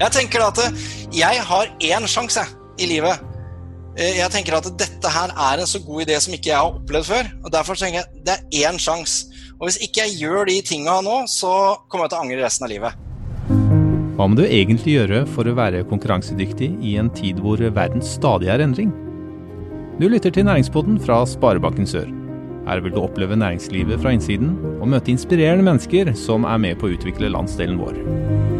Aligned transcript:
Jeg 0.00 0.10
tenker 0.10 0.42
at 0.42 0.58
jeg 1.14 1.42
har 1.46 1.70
én 1.78 2.06
sjanse 2.10 2.42
i 2.82 2.88
livet. 2.90 3.20
Eh, 3.94 4.16
jeg 4.18 4.30
tenker 4.34 4.56
at 4.56 4.66
dette 4.74 5.10
her 5.16 5.30
er 5.30 5.62
en 5.62 5.70
så 5.70 5.78
god 5.84 6.02
idé 6.02 6.18
som 6.22 6.34
ikke 6.34 6.50
jeg 6.50 6.58
har 6.58 6.74
opplevd 6.80 7.06
før. 7.06 7.30
og 7.44 7.52
Derfor 7.54 7.78
tenker 7.78 8.02
jeg 8.02 8.24
det 8.26 8.34
er 8.34 8.66
én 8.66 8.80
sjanse. 8.82 9.30
Og 9.60 9.68
hvis 9.68 9.78
ikke 9.86 10.02
jeg 10.02 10.18
gjør 10.24 10.50
de 10.50 10.56
tinga 10.66 10.98
nå, 11.06 11.20
så 11.30 11.78
kommer 11.86 12.08
jeg 12.08 12.14
til 12.14 12.18
å 12.18 12.24
angre 12.24 12.42
resten 12.42 12.66
av 12.66 12.72
livet. 12.72 13.00
Hva 14.14 14.26
må 14.30 14.38
du 14.38 14.44
egentlig 14.46 14.96
gjøre 14.96 15.22
for 15.30 15.46
å 15.46 15.54
være 15.58 15.84
konkurransedyktig 15.90 16.72
i 16.82 16.96
en 16.98 17.10
tid 17.14 17.38
hvor 17.42 17.62
verden 17.62 18.02
stadig 18.02 18.50
er 18.50 18.62
endring? 18.66 18.90
Du 20.00 20.08
lytter 20.10 20.34
til 20.34 20.46
Næringspodden 20.48 20.98
fra 21.02 21.20
Sparebanken 21.26 21.86
Sør. 21.86 22.10
Her 22.66 22.82
vil 22.82 22.94
du 22.96 23.02
oppleve 23.02 23.38
næringslivet 23.38 24.02
fra 24.02 24.14
innsiden 24.14 24.56
og 24.80 24.90
møte 24.90 25.14
inspirerende 25.14 25.66
mennesker 25.66 26.14
som 26.18 26.46
er 26.48 26.62
med 26.66 26.80
på 26.80 26.88
å 26.88 26.96
utvikle 26.96 27.30
landsdelen 27.30 27.78
vår. 27.78 28.53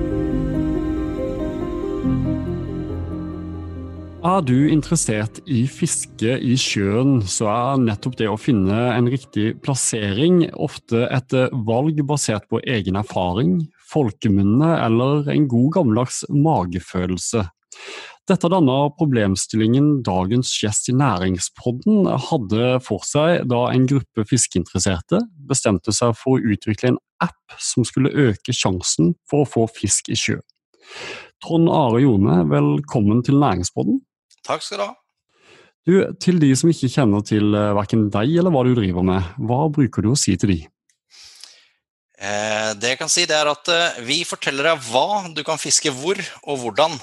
Er 4.24 4.40
du 4.40 4.70
interessert 4.72 5.36
i 5.44 5.66
fiske 5.68 6.38
i 6.40 6.54
sjøen, 6.56 7.18
så 7.28 7.44
er 7.52 7.82
nettopp 7.82 8.14
det 8.16 8.30
å 8.32 8.38
finne 8.40 8.78
en 8.94 9.10
riktig 9.12 9.50
plassering 9.60 10.46
ofte 10.64 11.02
et 11.12 11.34
valg 11.68 12.00
basert 12.08 12.46
på 12.48 12.62
egen 12.64 12.96
erfaring, 12.96 13.58
folkemunne 13.92 14.70
eller 14.78 15.28
en 15.34 15.44
god 15.52 15.74
gammeldags 15.74 16.22
magefølelse. 16.32 17.42
Dette 18.24 18.48
danna 18.48 18.78
problemstillingen 18.96 19.98
dagens 20.06 20.54
gjest 20.56 20.88
i 20.88 20.96
Næringspodden 20.96 22.08
hadde 22.30 22.70
for 22.86 23.04
seg 23.04 23.44
da 23.52 23.66
en 23.74 23.84
gruppe 23.90 24.24
fiskeinteresserte 24.30 25.20
bestemte 25.52 25.92
seg 25.92 26.16
for 26.16 26.38
å 26.38 26.54
utvikle 26.56 26.94
en 26.94 26.98
app 27.28 27.58
som 27.60 27.84
skulle 27.84 28.14
øke 28.30 28.56
sjansen 28.56 29.12
for 29.28 29.44
å 29.44 29.52
få 29.58 29.68
fisk 29.82 30.08
i 30.08 30.16
sjø. 30.16 30.40
Trond 31.44 31.68
Are 31.68 32.00
Jone, 32.00 32.40
velkommen 32.48 33.20
til 33.28 33.36
Næringspodden. 33.44 34.00
Takk 34.44 34.64
skal 34.64 34.80
du 34.80 34.86
ha. 34.86 34.92
Du, 35.84 35.96
Til 36.20 36.38
de 36.40 36.52
som 36.56 36.70
ikke 36.72 36.88
kjenner 36.88 37.24
til 37.28 37.52
uh, 37.52 37.74
verken 37.76 38.06
deg 38.12 38.38
eller 38.40 38.52
hva 38.54 38.64
du 38.64 38.72
driver 38.76 39.04
med, 39.04 39.34
hva 39.44 39.66
bruker 39.72 40.04
du 40.04 40.14
å 40.14 40.18
si 40.18 40.36
til 40.40 40.54
de? 40.54 40.60
Eh, 42.24 42.70
det 42.80 42.94
jeg 42.94 43.00
kan 43.00 43.10
si, 43.10 43.24
det 43.28 43.36
er 43.36 43.50
at 43.50 43.68
eh, 43.72 44.02
vi 44.06 44.22
forteller 44.24 44.70
deg 44.70 44.84
hva 44.88 45.24
du 45.34 45.42
kan 45.44 45.60
fiske 45.60 45.92
hvor 45.92 46.20
og 46.46 46.60
hvordan. 46.62 46.94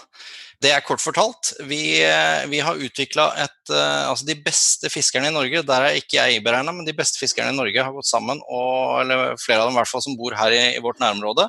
Det 0.61 0.69
er 0.69 0.83
kort 0.85 1.01
fortalt. 1.01 1.51
Vi, 1.65 1.99
eh, 2.05 2.45
vi 2.49 2.61
har 2.61 2.77
utvikla 2.77 3.31
et 3.43 3.71
eh, 3.73 4.09
Altså 4.11 4.27
de 4.27 4.37
beste 4.45 4.91
fiskerne 4.93 5.31
i 5.31 5.33
Norge, 5.33 5.63
der 5.65 5.87
er 5.87 5.97
ikke 5.97 6.19
jeg 6.19 6.43
beregna, 6.45 6.73
men 6.75 6.85
de 6.85 6.95
beste 6.95 7.21
fiskerne 7.21 7.53
i 7.53 7.57
Norge 7.57 7.81
har 7.81 7.93
gått 7.95 8.09
sammen, 8.09 8.41
og, 8.45 9.01
eller 9.01 9.39
flere 9.41 9.63
av 9.63 9.69
dem 9.69 9.77
i 9.77 9.81
hvert 9.81 9.91
fall 9.91 10.05
som 10.05 10.17
bor 10.19 10.37
her 10.37 10.53
i, 10.53 10.61
i 10.77 10.83
vårt 10.83 11.01
nærområde, 11.01 11.47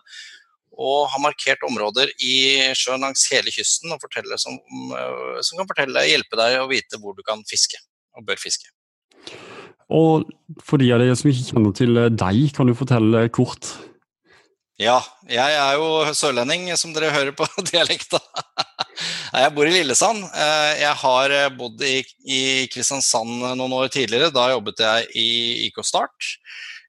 og 0.73 1.09
har 1.13 1.21
markert 1.21 1.65
områder 1.69 2.11
i 2.25 2.73
sjøen 2.79 3.05
langs 3.05 3.27
hele 3.33 3.53
kysten 3.53 3.93
og 3.93 4.03
som, 4.41 4.57
eh, 4.97 5.41
som, 5.45 5.59
kan 5.59 5.69
fortelle, 5.69 6.07
hjelpe 6.09 6.39
deg 6.41 6.61
å 6.63 6.69
vite 6.71 7.01
hvor 7.01 7.17
du 7.17 7.23
kan 7.27 7.45
fiske 7.49 7.81
og 8.17 8.27
bør 8.29 8.41
fiske. 8.41 8.71
Og 9.93 10.29
for 10.65 10.81
de 10.81 10.89
av 10.95 11.03
dere 11.03 11.17
som 11.19 11.29
ikke 11.29 11.51
kjenner 11.51 11.75
til 11.77 11.99
deg, 12.17 12.45
kan 12.57 12.69
du 12.69 12.77
fortelle 12.77 13.27
kort? 13.35 13.75
Ja, 14.81 14.99
jeg 15.29 15.53
er 15.55 15.77
jo 15.77 16.15
sørlending, 16.17 16.65
som 16.81 16.95
dere 16.97 17.13
hører 17.13 17.35
på 17.37 17.47
dialekta. 17.71 18.19
Jeg 19.33 19.53
bor 19.55 19.69
i 19.69 19.75
Lillesand. 19.75 20.25
Eh, 20.33 20.73
jeg 20.81 20.97
har 21.03 21.35
bodd 21.59 21.85
i, 21.87 22.01
i 22.25 22.41
Kristiansand 22.73 23.45
noen 23.61 23.77
år 23.77 23.93
tidligere. 23.93 24.33
Da 24.33 24.49
jobbet 24.55 24.81
jeg 24.83 25.09
i 25.21 25.29
IK 25.69 25.83
Start. 25.87 26.33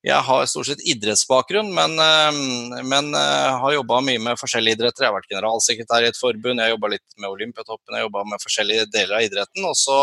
Jeg 0.04 0.20
har 0.28 0.48
stort 0.52 0.68
sett 0.68 0.82
idrettsbakgrunn, 0.84 1.70
men, 1.72 1.94
eh, 2.04 2.84
men 2.84 3.14
eh, 3.16 3.52
har 3.62 3.76
jobba 3.78 4.02
mye 4.04 4.20
med 4.20 4.40
forskjellige 4.40 4.76
idretter. 4.76 5.06
Jeg 5.06 5.14
har 5.14 5.16
vært 5.16 5.32
generalsekretær 5.32 6.04
i 6.04 6.10
et 6.12 6.20
forbund, 6.20 6.60
jeg 6.60 6.74
jobba 6.74 6.90
litt 6.92 7.16
med 7.16 7.30
Olympiatoppen, 7.30 7.96
jeg 7.96 8.04
jobba 8.10 8.26
med 8.34 8.44
forskjellige 8.44 8.90
deler 8.92 9.22
av 9.22 9.24
idretten. 9.30 9.64
Og 9.70 9.78
så, 9.80 9.96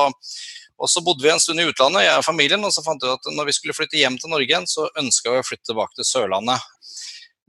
og 0.81 0.89
så, 0.89 1.05
bodde 1.05 1.27
vi 1.27 1.35
en 1.35 1.43
stund 1.45 1.61
i 1.61 1.69
utlandet, 1.69 2.07
jeg 2.07 2.17
og 2.17 2.25
familien, 2.25 2.65
og 2.65 2.73
så 2.73 2.85
fant 2.87 3.05
vi 3.05 3.13
at 3.13 3.29
når 3.37 3.51
vi 3.51 3.57
skulle 3.59 3.77
flytte 3.77 4.01
hjem 4.01 4.17
til 4.23 4.33
Norge 4.33 4.49
igjen, 4.49 4.71
så 4.73 4.89
ønska 5.05 5.37
vi 5.37 5.43
å 5.43 5.49
flytte 5.51 5.69
tilbake 5.69 6.01
til 6.01 6.09
Sørlandet. 6.15 6.65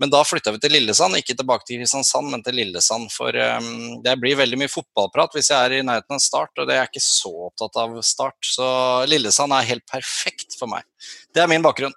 Men 0.01 0.11
da 0.11 0.23
flytta 0.25 0.51
vi 0.51 0.59
til 0.59 0.75
Lillesand, 0.75 1.15
ikke 1.21 1.37
tilbake 1.37 1.63
til 1.69 1.79
Kristiansand, 1.79 2.33
men 2.33 2.43
til 2.43 2.55
Lillesand. 2.57 3.11
For 3.13 3.31
um, 3.61 3.99
det 4.01 4.15
blir 4.19 4.39
veldig 4.39 4.57
mye 4.57 4.71
fotballprat 4.73 5.37
hvis 5.37 5.51
jeg 5.53 5.59
er 5.61 5.75
i 5.77 5.83
nærheten 5.85 6.17
av 6.17 6.23
Start, 6.25 6.55
og 6.57 6.65
det 6.67 6.73
er 6.73 6.81
jeg 6.81 6.95
ikke 6.95 7.03
så 7.05 7.31
opptatt 7.47 7.77
av 7.79 7.99
Start. 8.03 8.39
Så 8.43 8.65
Lillesand 9.07 9.53
er 9.53 9.69
helt 9.69 9.85
perfekt 9.87 10.57
for 10.57 10.71
meg. 10.73 10.83
Det 11.31 11.45
er 11.45 11.51
min 11.51 11.63
bakgrunn. 11.63 11.93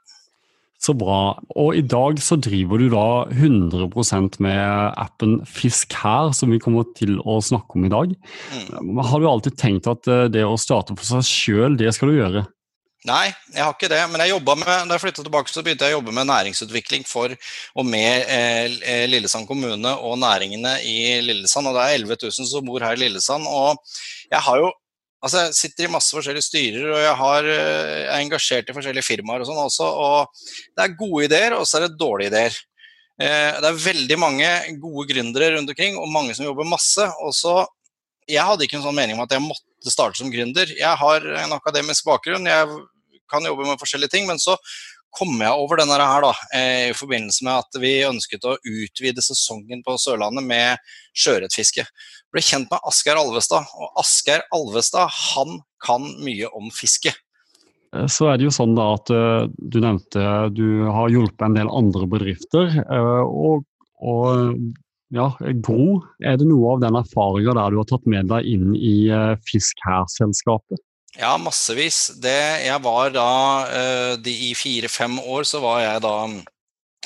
Så 0.84 0.92
bra. 0.98 1.36
Og 1.56 1.78
i 1.78 1.84
dag 1.86 2.18
så 2.20 2.36
driver 2.36 2.82
du 2.82 2.90
da 2.92 3.06
100% 3.32 4.40
med 4.44 4.98
appen 5.00 5.38
Fisk 5.48 5.94
her, 6.02 6.32
som 6.36 6.52
vi 6.52 6.60
kommer 6.60 6.84
til 6.98 7.16
å 7.24 7.38
snakke 7.44 7.78
om 7.78 7.86
i 7.86 7.92
dag. 7.92 8.12
Mm. 8.52 9.00
Har 9.00 9.22
du 9.22 9.30
alltid 9.30 9.56
tenkt 9.60 9.88
at 9.88 10.10
eh, 10.10 10.26
det 10.32 10.44
å 10.44 10.58
starte 10.60 10.96
for 10.98 11.06
seg 11.08 11.24
sjøl, 11.24 11.78
det 11.80 11.94
skal 11.96 12.12
du 12.12 12.18
gjøre? 12.18 12.44
Nei, 13.04 13.28
jeg 13.52 13.60
har 13.60 13.72
ikke 13.74 13.90
det. 13.92 14.00
Men 14.08 14.22
jeg 14.24 14.40
med, 14.40 14.64
da 14.64 14.96
jeg 14.96 15.02
flytta 15.02 15.24
tilbake, 15.24 15.52
så 15.52 15.64
begynte 15.64 15.88
jeg 15.88 15.96
å 15.96 15.98
jobbe 15.98 16.14
med 16.16 16.28
næringsutvikling 16.30 17.04
for 17.08 17.32
og 17.32 17.88
med 17.88 18.30
eh, 18.32 19.04
Lillesand 19.08 19.48
kommune 19.48 19.92
og 20.00 20.16
næringene 20.20 20.78
i 20.88 21.20
Lillesand. 21.24 21.68
Og 21.68 21.76
det 21.76 21.84
er 21.84 21.98
11 22.00 22.16
000 22.28 22.48
som 22.48 22.64
bor 22.64 22.84
her 22.84 22.96
i 22.96 23.04
Lillesand. 23.04 23.48
Og 23.48 23.80
jeg 24.32 24.40
har 24.48 24.60
jo 24.60 24.72
Altså, 25.24 25.46
jeg 25.46 25.56
sitter 25.56 25.86
i 25.86 25.92
masse 25.92 26.12
forskjellige 26.12 26.44
styrer, 26.44 26.86
og 26.92 27.00
jeg, 27.00 27.16
har, 27.16 27.46
eh, 27.48 27.92
jeg 28.02 28.08
er 28.12 28.22
engasjert 28.26 28.68
i 28.68 28.76
forskjellige 28.76 29.06
firmaer 29.06 29.40
og 29.40 29.48
sånn 29.48 29.60
også. 29.62 29.86
Og 30.04 30.48
det 30.76 30.84
er 30.84 30.96
gode 31.00 31.28
ideer, 31.30 31.56
og 31.56 31.64
så 31.68 31.78
er 31.78 31.86
det 31.86 32.00
dårlige 32.00 32.32
ideer. 32.32 32.58
Eh, 33.24 33.60
det 33.62 33.70
er 33.70 33.84
veldig 33.86 34.18
mange 34.20 34.50
gode 34.82 35.06
gründere 35.08 35.54
rundt 35.54 35.72
omkring, 35.72 35.96
og 35.96 36.12
mange 36.12 36.36
som 36.36 36.44
jobber 36.44 36.68
masse. 36.68 37.08
Og 37.24 37.32
så 37.36 37.62
Jeg 38.24 38.40
hadde 38.40 38.64
ikke 38.64 38.78
en 38.78 38.84
sånn 38.86 38.96
mening 38.96 39.18
om 39.18 39.26
at 39.26 39.32
jeg 39.36 39.44
måtte 39.44 39.90
starte 39.92 40.16
som 40.16 40.30
gründer. 40.32 40.70
Jeg 40.72 40.96
har 40.96 41.26
en 41.42 41.52
akademisk 41.52 42.06
bakgrunn, 42.08 42.46
jeg 42.48 42.68
kan 43.28 43.44
jobbe 43.44 43.66
med 43.68 43.76
forskjellige 43.76 44.14
ting, 44.14 44.24
men 44.26 44.40
så 44.40 44.54
kom 45.14 45.34
jeg 45.38 45.54
over 45.54 45.80
denne 45.80 45.96
her 45.98 46.24
da, 46.24 46.32
eh, 46.56 46.90
i 46.90 46.96
forbindelse 46.96 47.46
med 47.46 47.62
at 47.62 47.80
vi 47.82 47.94
ønsket 48.06 48.46
å 48.48 48.56
utvide 48.58 49.22
sesongen 49.24 49.82
på 49.86 49.96
Sørlandet 50.00 50.46
med 50.46 50.94
sjøørretfiske. 51.16 51.86
Ble 52.34 52.42
kjent 52.42 52.70
med 52.72 52.82
Asgeir 52.88 53.20
Alvestad, 53.20 53.68
og 53.78 54.00
Asgeir 54.00 54.42
Alvestad 54.54 55.12
han 55.34 55.60
kan 55.84 56.06
mye 56.24 56.50
om 56.56 56.70
fiske. 56.74 57.14
Eh, 57.94 58.06
så 58.10 58.30
er 58.30 58.38
det 58.38 58.48
jo 58.48 58.54
sånn 58.54 58.74
da 58.78 58.88
at 58.96 59.12
uh, 59.14 59.44
du 59.58 59.78
nevnte 59.82 60.24
du 60.54 60.86
har 60.88 61.12
hjulpet 61.12 61.46
en 61.46 61.58
del 61.60 61.70
andre 61.70 62.08
bedrifter. 62.10 62.80
Og, 63.24 63.62
og, 64.02 64.64
ja, 65.14 65.28
Gro, 65.62 66.00
er 66.24 66.40
det 66.40 66.48
noe 66.50 66.74
av 66.74 66.82
den 66.82 66.98
erfaringa 66.98 67.54
der 67.60 67.70
du 67.70 67.82
har 67.82 67.92
tatt 67.92 68.10
med 68.10 68.32
deg 68.32 68.50
inn 68.50 68.74
i 68.74 68.96
Fisk 69.46 69.78
her-selskapet? 69.86 70.82
Ja, 71.14 71.36
massevis. 71.38 72.08
Det, 72.18 72.34
jeg 72.64 72.82
var 72.82 73.12
da 73.14 73.28
uh, 73.70 74.12
de, 74.18 74.32
I 74.50 74.54
fire-fem 74.58 75.20
år 75.22 75.46
så 75.46 75.60
var 75.62 75.80
jeg 75.84 76.02
da 76.02 76.14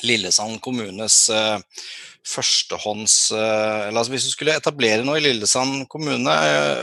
Lillesand 0.07 0.61
kommunes 0.65 1.27
uh, 1.29 1.59
førstehånds 2.29 3.17
uh, 3.33 3.89
eller 3.89 4.01
altså 4.01 4.13
Hvis 4.13 4.29
du 4.29 4.33
skulle 4.33 4.57
etablere 4.59 5.05
noe 5.07 5.19
i 5.21 5.25
Lillesand 5.25 5.87
kommune 5.93 6.35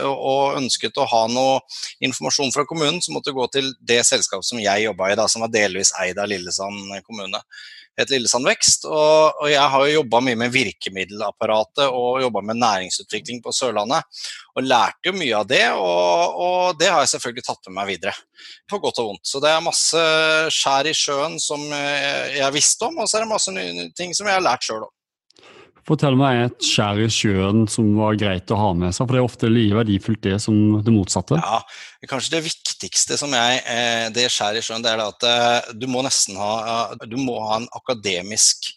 og 0.08 0.58
ønsket 0.58 0.98
å 0.98 1.06
ha 1.10 1.22
noe 1.30 1.60
informasjon 2.04 2.52
fra 2.54 2.66
kommunen, 2.68 3.00
så 3.02 3.14
måtte 3.14 3.32
du 3.32 3.38
gå 3.38 3.46
til 3.54 3.72
det 3.80 4.02
selskapet 4.08 4.48
som 4.48 4.60
jeg 4.62 4.86
jobba 4.86 5.12
i, 5.12 5.18
da, 5.18 5.28
som 5.30 5.44
var 5.44 5.52
delvis 5.54 5.94
eid 6.02 6.18
av 6.18 6.30
Lillesand 6.30 6.96
kommune 7.06 7.42
Et 7.96 8.10
Lillesand 8.12 8.44
Vekst. 8.44 8.84
Og, 8.84 9.38
og, 9.40 9.46
jeg 9.48 9.72
har 9.72 9.84
jo 9.86 9.94
jobba 10.02 10.20
mye 10.24 10.38
med 10.42 10.52
virkemiddelapparatet 10.52 11.86
og 11.86 12.20
jobba 12.20 12.42
med 12.44 12.60
næringsutvikling 12.60 13.40
på 13.44 13.54
Sørlandet. 13.56 14.04
Og 14.56 14.66
lærte 14.66 15.08
jo 15.08 15.14
mye 15.16 15.38
av 15.38 15.46
det, 15.48 15.62
og, 15.72 16.36
og, 16.46 16.76
det 16.80 16.90
har 16.92 17.04
jeg 17.04 17.14
selvfølgelig 17.14 17.46
tatt 17.46 17.70
med 17.70 17.78
meg 17.78 17.94
videre. 17.94 18.12
På 18.68 18.80
godt 18.82 19.00
og 19.00 19.12
vondt. 19.12 19.24
Så 19.28 19.40
det 19.40 19.52
er 19.52 19.64
masse 19.64 20.04
skjær 20.58 20.90
i 20.90 20.94
sjøen 20.96 21.40
som 21.40 21.64
jeg 21.72 22.52
visste 22.56 22.90
om, 22.90 23.00
og 23.00 23.08
så 23.08 23.18
er 23.18 23.24
det 23.24 23.32
masse 23.32 23.56
nye 23.56 23.88
ting 23.96 24.12
som 24.16 24.28
jeg 24.28 24.38
har 24.38 24.44
lært 24.44 24.68
sjøl 24.68 24.84
om. 24.84 24.95
Fortell 25.86 26.16
meg 26.18 26.40
et 26.48 26.66
skjær 26.66 26.98
i 26.98 27.06
sjøen 27.12 27.66
som 27.70 27.92
var 27.94 28.16
greit 28.18 28.50
å 28.50 28.58
ha 28.58 28.70
med 28.74 28.94
seg, 28.94 29.06
for 29.06 29.14
det 29.14 29.20
er 29.20 29.28
ofte 29.28 29.50
like 29.50 29.76
verdifullt 29.78 30.22
det 30.24 30.38
som 30.42 30.56
det 30.82 30.94
motsatte. 30.94 31.38
Ja, 31.38 31.60
Kanskje 32.10 32.36
det 32.36 32.44
viktigste 32.48 33.18
som 33.18 33.34
jeg, 33.34 33.60
eh, 33.70 34.06
det 34.14 34.26
skjæret 34.34 34.62
i 34.62 34.66
sjøen, 34.66 34.82
det 34.82 34.92
er 34.92 35.04
at 35.04 35.26
eh, 35.26 35.74
du 35.78 35.86
må 35.90 36.02
nesten 36.06 36.38
ha, 36.38 36.94
du 37.06 37.16
må 37.18 37.38
ha 37.46 37.60
en 37.60 37.68
akademisk 37.78 38.72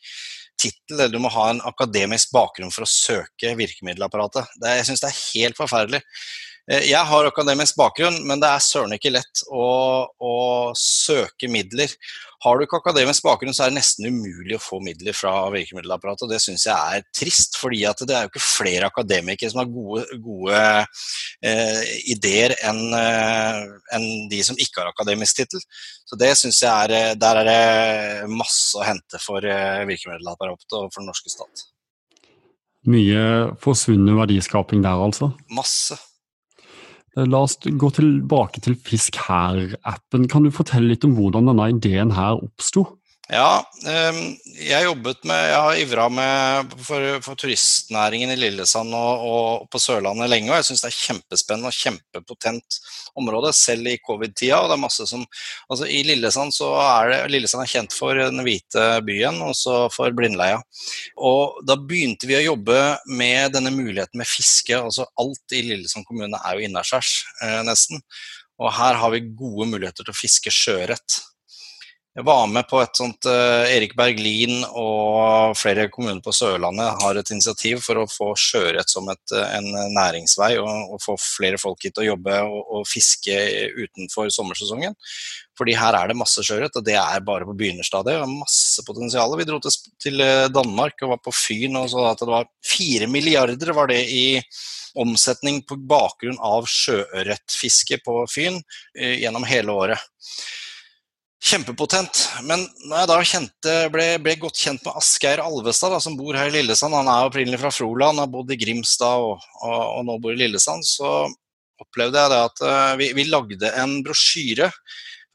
tittel, 0.59 0.99
eller 0.99 1.13
du 1.13 1.21
må 1.23 1.31
ha 1.33 1.49
en 1.49 1.63
akademisk 1.65 2.33
bakgrunn 2.35 2.73
for 2.73 2.85
å 2.85 2.91
søke 2.91 3.55
virkemiddelapparatet. 3.57 4.53
Det, 4.61 4.77
jeg 4.79 4.89
syns 4.89 5.03
det 5.03 5.09
er 5.09 5.19
helt 5.23 5.59
forferdelig. 5.59 6.03
Eh, 6.69 6.85
jeg 6.91 7.01
har 7.09 7.25
akademisk 7.25 7.77
bakgrunn, 7.79 8.19
men 8.29 8.41
det 8.41 8.49
er 8.49 8.61
søren 8.61 8.93
ikke 8.93 9.13
lett 9.15 9.41
å, 9.49 9.69
å, 10.05 10.33
søke 10.77 11.49
midler. 11.49 11.89
Har 12.45 12.55
du 12.55 12.63
ikke 12.63 12.77
akademisk 12.77 13.25
bakgrunn, 13.25 13.55
så 13.57 13.65
er 13.65 13.71
det 13.71 13.79
nesten 13.79 14.05
umulig 14.05 14.53
å 14.55 14.61
få 14.61 14.77
midler 14.83 15.15
fra 15.17 15.31
virkemiddelapparatet. 15.51 16.27
og 16.27 16.31
Det 16.31 16.39
syns 16.43 16.67
jeg 16.67 16.99
er 16.99 17.07
trist, 17.15 17.57
fordi 17.59 17.81
det 17.81 18.15
er 18.15 18.27
jo 18.27 18.31
ikke 18.31 18.43
flere 18.45 18.89
akademikere 18.91 19.49
som 19.51 19.63
har 19.63 19.71
gode, 19.73 20.05
gode 20.23 20.61
eh, 21.41 21.81
ideer 22.13 22.53
enn 22.69 22.93
eh, 22.95 23.63
en 23.97 24.07
de 24.31 24.43
som 24.45 24.61
ikke 24.61 24.83
har 24.83 24.91
akademisk 24.93 25.41
tittel. 25.41 25.63
Så 26.05 26.19
det 26.21 26.31
syns 26.37 26.61
jeg 26.61 26.69
er, 26.69 26.95
eh, 26.99 27.17
Der 27.19 27.41
er 27.41 27.49
det 27.49 28.29
masse 28.29 28.77
å 28.77 28.85
hente 28.85 29.19
for 29.23 29.41
virkemiddelapparatet 29.89 30.77
og 30.77 30.93
for 30.93 31.01
den 31.01 31.09
norske 31.09 31.33
stat. 31.33 31.65
Mye 32.87 33.25
forsvunnet 33.59 34.15
verdiskaping 34.21 34.85
der, 34.85 35.01
altså? 35.09 35.33
Masse. 35.51 35.97
Eh, 37.19 37.27
la 37.27 37.43
oss 37.45 37.57
gå 37.59 37.91
tilbake 37.95 38.63
til 38.63 38.77
Fisk 38.79 39.19
her-appen. 39.27 40.27
Kan 40.31 40.45
du 40.45 40.53
fortelle 40.53 40.93
litt 40.93 41.05
om 41.07 41.15
hvordan 41.17 41.51
denne 41.51 41.69
ideen 41.73 42.15
her 42.15 42.39
oppsto? 42.39 42.85
Ja, 43.29 43.61
ehm, 43.85 44.39
jeg 44.57 44.85
jobbet 44.87 45.19
med, 45.29 45.37
jeg 45.51 45.57
har 45.61 45.79
ivra 45.83 46.05
for, 46.81 47.03
for, 47.21 47.37
turistnæringen 47.37 48.31
i 48.33 48.37
Lillesand 48.39 48.95
og, 48.97 49.25
og, 49.29 49.67
på 49.69 49.77
Sørlandet 49.83 50.31
lenge. 50.31 50.49
og 50.49 50.57
Jeg 50.57 50.65
syns 50.71 50.81
det 50.81 50.89
er 50.89 50.95
kjempespennende 50.97 51.69
og 51.69 51.77
kjempepotent 51.77 52.79
område, 53.21 53.53
selv 53.53 53.91
i 53.91 53.99
covid-tida. 54.01 54.57
og 54.57 54.71
det 54.71 54.79
er 54.79 54.81
masse 54.81 55.05
som, 55.11 55.27
altså 55.69 55.85
I 55.85 56.01
Lillesand 56.09 56.57
så 56.57 56.71
er 56.81 57.13
det, 57.13 57.21
Lillesand 57.35 57.67
er 57.67 57.71
kjent 57.75 57.93
for 57.93 58.17
den 58.17 58.41
hvite 58.47 58.89
byen, 59.05 59.37
også 59.45 59.77
for 59.93 60.17
Blindleia. 60.17 60.57
Og 61.21 61.61
Da 61.69 61.77
begynte 61.77 62.25
vi 62.25 62.39
å 62.39 62.43
jobbe 62.47 62.81
med 63.13 63.53
denne 63.53 63.69
muligheten 63.69 64.17
med 64.17 64.31
fiske. 64.31 64.73
altså 64.73 65.05
Alt 65.21 65.53
i 65.53 65.67
Lillesand 65.69 66.09
kommune 66.09 66.41
er 66.41 66.57
jo 66.57 66.65
innaskjærs, 66.65 67.13
eh, 67.45 67.61
nesten. 67.61 68.01
Og 68.57 68.73
her 68.73 68.97
har 68.97 69.13
vi 69.13 69.27
gode 69.37 69.69
muligheter 69.69 70.01
til 70.01 70.17
å 70.17 70.17
fiske 70.25 70.49
sjøørret. 70.49 71.21
Jeg 72.17 72.25
var 72.25 72.47
med 72.49 72.65
på 72.65 72.79
et 72.81 72.97
sånt 72.97 73.27
uh, 73.29 73.69
Erik 73.69 73.91
Berglin 73.97 74.63
og 74.65 75.53
flere 75.55 75.85
kommuner 75.93 76.23
på 76.25 76.33
Sørlandet 76.33 77.03
har 77.03 77.17
et 77.19 77.31
initiativ 77.35 77.83
for 77.85 78.01
å 78.01 78.07
få 78.09 78.31
sjøørret 78.33 78.89
som 78.89 79.05
et, 79.13 79.21
eh, 79.37 79.51
en 79.59 79.67
næringsvei 79.93 80.55
og, 80.57 80.95
og, 80.95 80.97
få 81.03 81.13
flere 81.21 81.59
folk 81.61 81.85
hit 81.85 81.93
til 81.93 82.07
å 82.07 82.09
jobbe 82.09 82.39
og, 82.47 82.59
og, 82.79 82.87
fiske 82.89 83.35
utenfor 83.77 84.31
sommersesongen. 84.33 84.97
Fordi 85.59 85.75
her 85.77 85.99
er 85.99 86.09
det 86.09 86.17
masse 86.17 86.41
sjøørret, 86.41 86.79
og 86.79 86.87
det 86.87 86.95
er 86.97 87.25
bare 87.27 87.45
på 87.45 87.53
begynnerstadiet. 87.59 88.25
Masse 88.31 88.83
potensial. 88.87 89.35
Vi 89.37 89.45
dro 89.45 89.59
til, 89.61 89.77
til, 90.01 90.23
eh, 90.25 90.47
Danmark 90.49 91.05
og 91.05 91.13
var 91.13 91.21
på 91.27 91.35
Fyn 91.35 91.77
og 91.77 91.91
så 91.93 92.07
at 92.09 92.23
det 92.23 92.31
var 92.31 92.49
fire 92.65 93.09
milliarder 93.11 93.75
var 93.77 93.91
det 93.93 94.01
i 94.09 94.23
omsetning 94.97 95.61
på 95.69 95.77
bakgrunn 95.77 96.41
av 96.41 96.65
sjøørretfiske 96.65 98.01
på 98.01 98.23
Fyn 98.33 98.57
gjennom 98.97 99.45
hele 99.45 99.77
året. 99.77 100.09
Kjempepotent. 101.39 102.25
Men 102.43 102.65
når 102.89 102.97
jeg 102.97 103.09
da 103.09 103.17
kjente, 103.31 103.75
ble, 103.93 104.07
ble, 104.19 104.35
godt 104.41 104.59
kjent 104.59 104.83
med 104.83 104.97
Asgeir 104.99 105.39
Alvestad, 105.39 105.93
da, 105.95 106.01
som 106.03 106.17
bor 106.19 106.35
her 106.35 106.51
i 106.51 106.57
Lillesand, 106.57 106.95
han 106.97 107.07
er 107.07 107.29
opprinnelig 107.29 107.61
fra 107.61 107.71
Froland, 107.71 108.19
har 108.19 108.31
bodd 108.31 108.51
i 108.51 108.59
Grimstad 108.59 109.23
og, 109.23 109.45
og, 109.63 109.77
og, 109.79 110.01
nå 110.09 110.17
bor 110.19 110.35
i 110.35 110.41
Lillesand, 110.41 110.83
så 110.83 111.29
opplevde 111.79 112.19
jeg 112.19 112.33
det 112.33 112.39
at 112.43 112.63
uh, 112.65 112.97
vi, 112.99 113.13
vi, 113.15 113.29
lagde 113.31 113.71
en 113.79 114.01
brosjyre. 114.03 114.67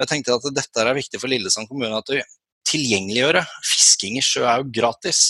Jeg 0.02 0.10
tenkte 0.10 0.36
at 0.36 0.50
dette 0.52 0.84
er 0.84 0.98
viktig 0.98 1.22
for 1.22 1.32
Lillesand 1.32 1.70
kommune 1.70 1.96
at 1.96 2.12
vi 2.12 2.20
tilgjengeliggjøre. 2.68 3.40
Fisking 3.64 4.20
i 4.20 4.24
sjø 4.24 4.44
er 4.44 4.60
jo 4.60 4.68
gratis. 4.76 5.24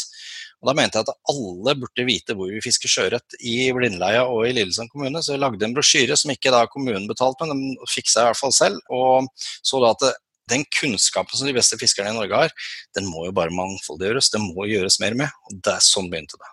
Og 0.59 0.71
Da 0.71 0.75
mente 0.79 0.99
jeg 0.99 1.07
at 1.07 1.31
alle 1.31 1.75
burde 1.77 2.07
vite 2.09 2.35
hvor 2.35 2.49
vi 2.49 2.63
fisker 2.65 2.89
sjøørret 2.91 3.37
i 3.45 3.69
Blindleia 3.77 4.25
og 4.25 4.47
i 4.49 4.55
Lillesand 4.57 4.91
kommune. 4.91 5.21
Så 5.23 5.35
jeg 5.35 5.43
lagde 5.45 5.67
en 5.67 5.75
brosjyre 5.77 6.17
som 6.19 6.33
ikke 6.33 6.51
da 6.55 6.65
kommunen 6.73 7.07
betalte, 7.11 7.47
men 7.47 7.53
den 7.77 7.91
fiksa 7.93 8.23
jeg 8.23 8.25
i 8.25 8.33
hvert 8.33 8.41
fall 8.41 8.57
selv. 8.57 8.81
Og 8.89 9.29
så 9.61 9.83
da 9.85 9.93
at 9.93 10.07
den 10.51 10.67
kunnskapen 10.81 11.39
som 11.39 11.49
de 11.49 11.57
beste 11.57 11.79
fiskerne 11.81 12.13
i 12.13 12.19
Norge 12.19 12.43
har, 12.45 12.53
den 12.97 13.09
må 13.09 13.29
jo 13.29 13.37
bare 13.37 13.55
mangfoldiggjøres. 13.55 14.33
Det 14.35 14.43
må 14.43 14.69
gjøres 14.69 15.01
mer 15.03 15.17
med. 15.25 15.41
og 15.49 15.57
det 15.65 15.79
er 15.79 15.85
Sånn 15.85 16.11
begynte 16.13 16.41
det. 16.41 16.51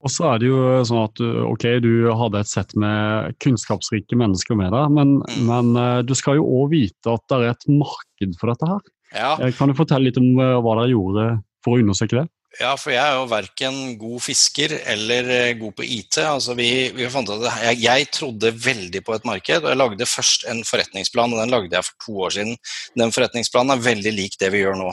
Og 0.00 0.12
så 0.12 0.30
er 0.30 0.40
det 0.40 0.48
jo 0.48 0.60
sånn 0.88 1.02
at 1.02 1.20
ok, 1.20 1.64
du 1.84 1.92
hadde 2.16 2.40
et 2.40 2.48
sett 2.48 2.72
med 2.80 3.36
kunnskapsrike 3.44 4.16
mennesker 4.16 4.56
med 4.56 4.72
deg, 4.72 4.94
men, 4.96 5.18
mm. 5.20 5.42
men 5.44 5.74
eh, 5.76 5.98
du 6.08 6.14
skal 6.16 6.38
jo 6.38 6.46
òg 6.62 6.70
vite 6.72 7.12
at 7.12 7.26
det 7.28 7.40
er 7.40 7.50
et 7.50 7.68
marked 7.68 8.38
for 8.40 8.52
dette 8.52 8.70
her. 8.70 8.86
Ja. 9.12 9.32
Eh, 9.36 9.52
kan 9.56 9.68
du 9.68 9.76
fortelle 9.76 10.08
litt 10.08 10.20
om 10.20 10.30
eh, 10.40 10.56
hva 10.64 10.78
dere 10.78 10.94
gjorde 10.94 11.26
for 11.64 11.76
å 11.76 11.84
undersøke 11.84 12.22
det? 12.22 12.24
Ja, 12.58 12.72
for 12.74 12.90
jeg 12.90 12.98
er 12.98 13.14
jo 13.14 13.28
verken 13.30 13.76
god 13.94 14.22
fisker 14.24 14.72
eller 14.90 15.28
eh, 15.30 15.52
god 15.58 15.74
på 15.78 15.84
IT. 15.86 16.16
Altså 16.18 16.56
vi, 16.58 16.88
vi 16.96 17.06
fant 17.12 17.30
at 17.30 17.44
jeg, 17.46 17.76
jeg, 17.84 18.08
trodde 18.10 18.50
veldig 18.64 19.02
på 19.06 19.14
et 19.14 19.28
marked, 19.28 19.62
og 19.62 19.70
jeg 19.70 19.78
lagde 19.78 20.08
først 20.10 20.48
en 20.50 20.64
forretningsplan. 20.66 21.30
og 21.30 21.38
Den 21.44 21.54
lagde 21.54 21.78
jeg 21.78 21.86
for 21.86 22.00
to 22.02 22.16
år 22.26 22.34
siden. 22.34 22.58
Den 22.98 23.14
forretningsplanen 23.14 23.76
er 23.76 23.84
veldig 23.84 24.14
lik 24.16 24.34
det 24.42 24.50
vi 24.50 24.64
gjør 24.64 24.80
nå. 24.80 24.88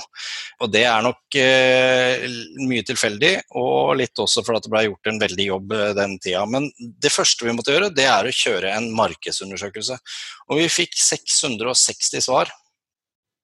Og 0.62 0.72
Det 0.76 0.84
er 0.86 1.08
nok 1.08 1.40
eh, 1.42 2.28
mye 2.62 2.86
tilfeldig, 2.86 3.34
og 3.58 3.98
litt 4.04 4.22
også 4.22 4.46
fordi 4.46 4.68
det 4.68 4.74
ble 4.76 4.86
gjort 4.86 5.12
en 5.14 5.20
veldig 5.26 5.50
jobb 5.50 5.76
eh, 5.80 5.90
den 5.98 6.16
tida. 6.22 6.46
Men 6.46 6.70
det 6.78 7.14
første 7.16 7.50
vi 7.50 7.58
måtte 7.58 7.74
gjøre, 7.74 7.90
det 7.90 8.06
er 8.06 8.30
å 8.30 8.38
kjøre 8.44 8.78
en 8.78 8.92
markedsundersøkelse. 9.02 9.98
Og 10.52 10.62
vi 10.62 10.70
fikk 10.78 10.94
660 10.94 12.30
svar 12.30 12.54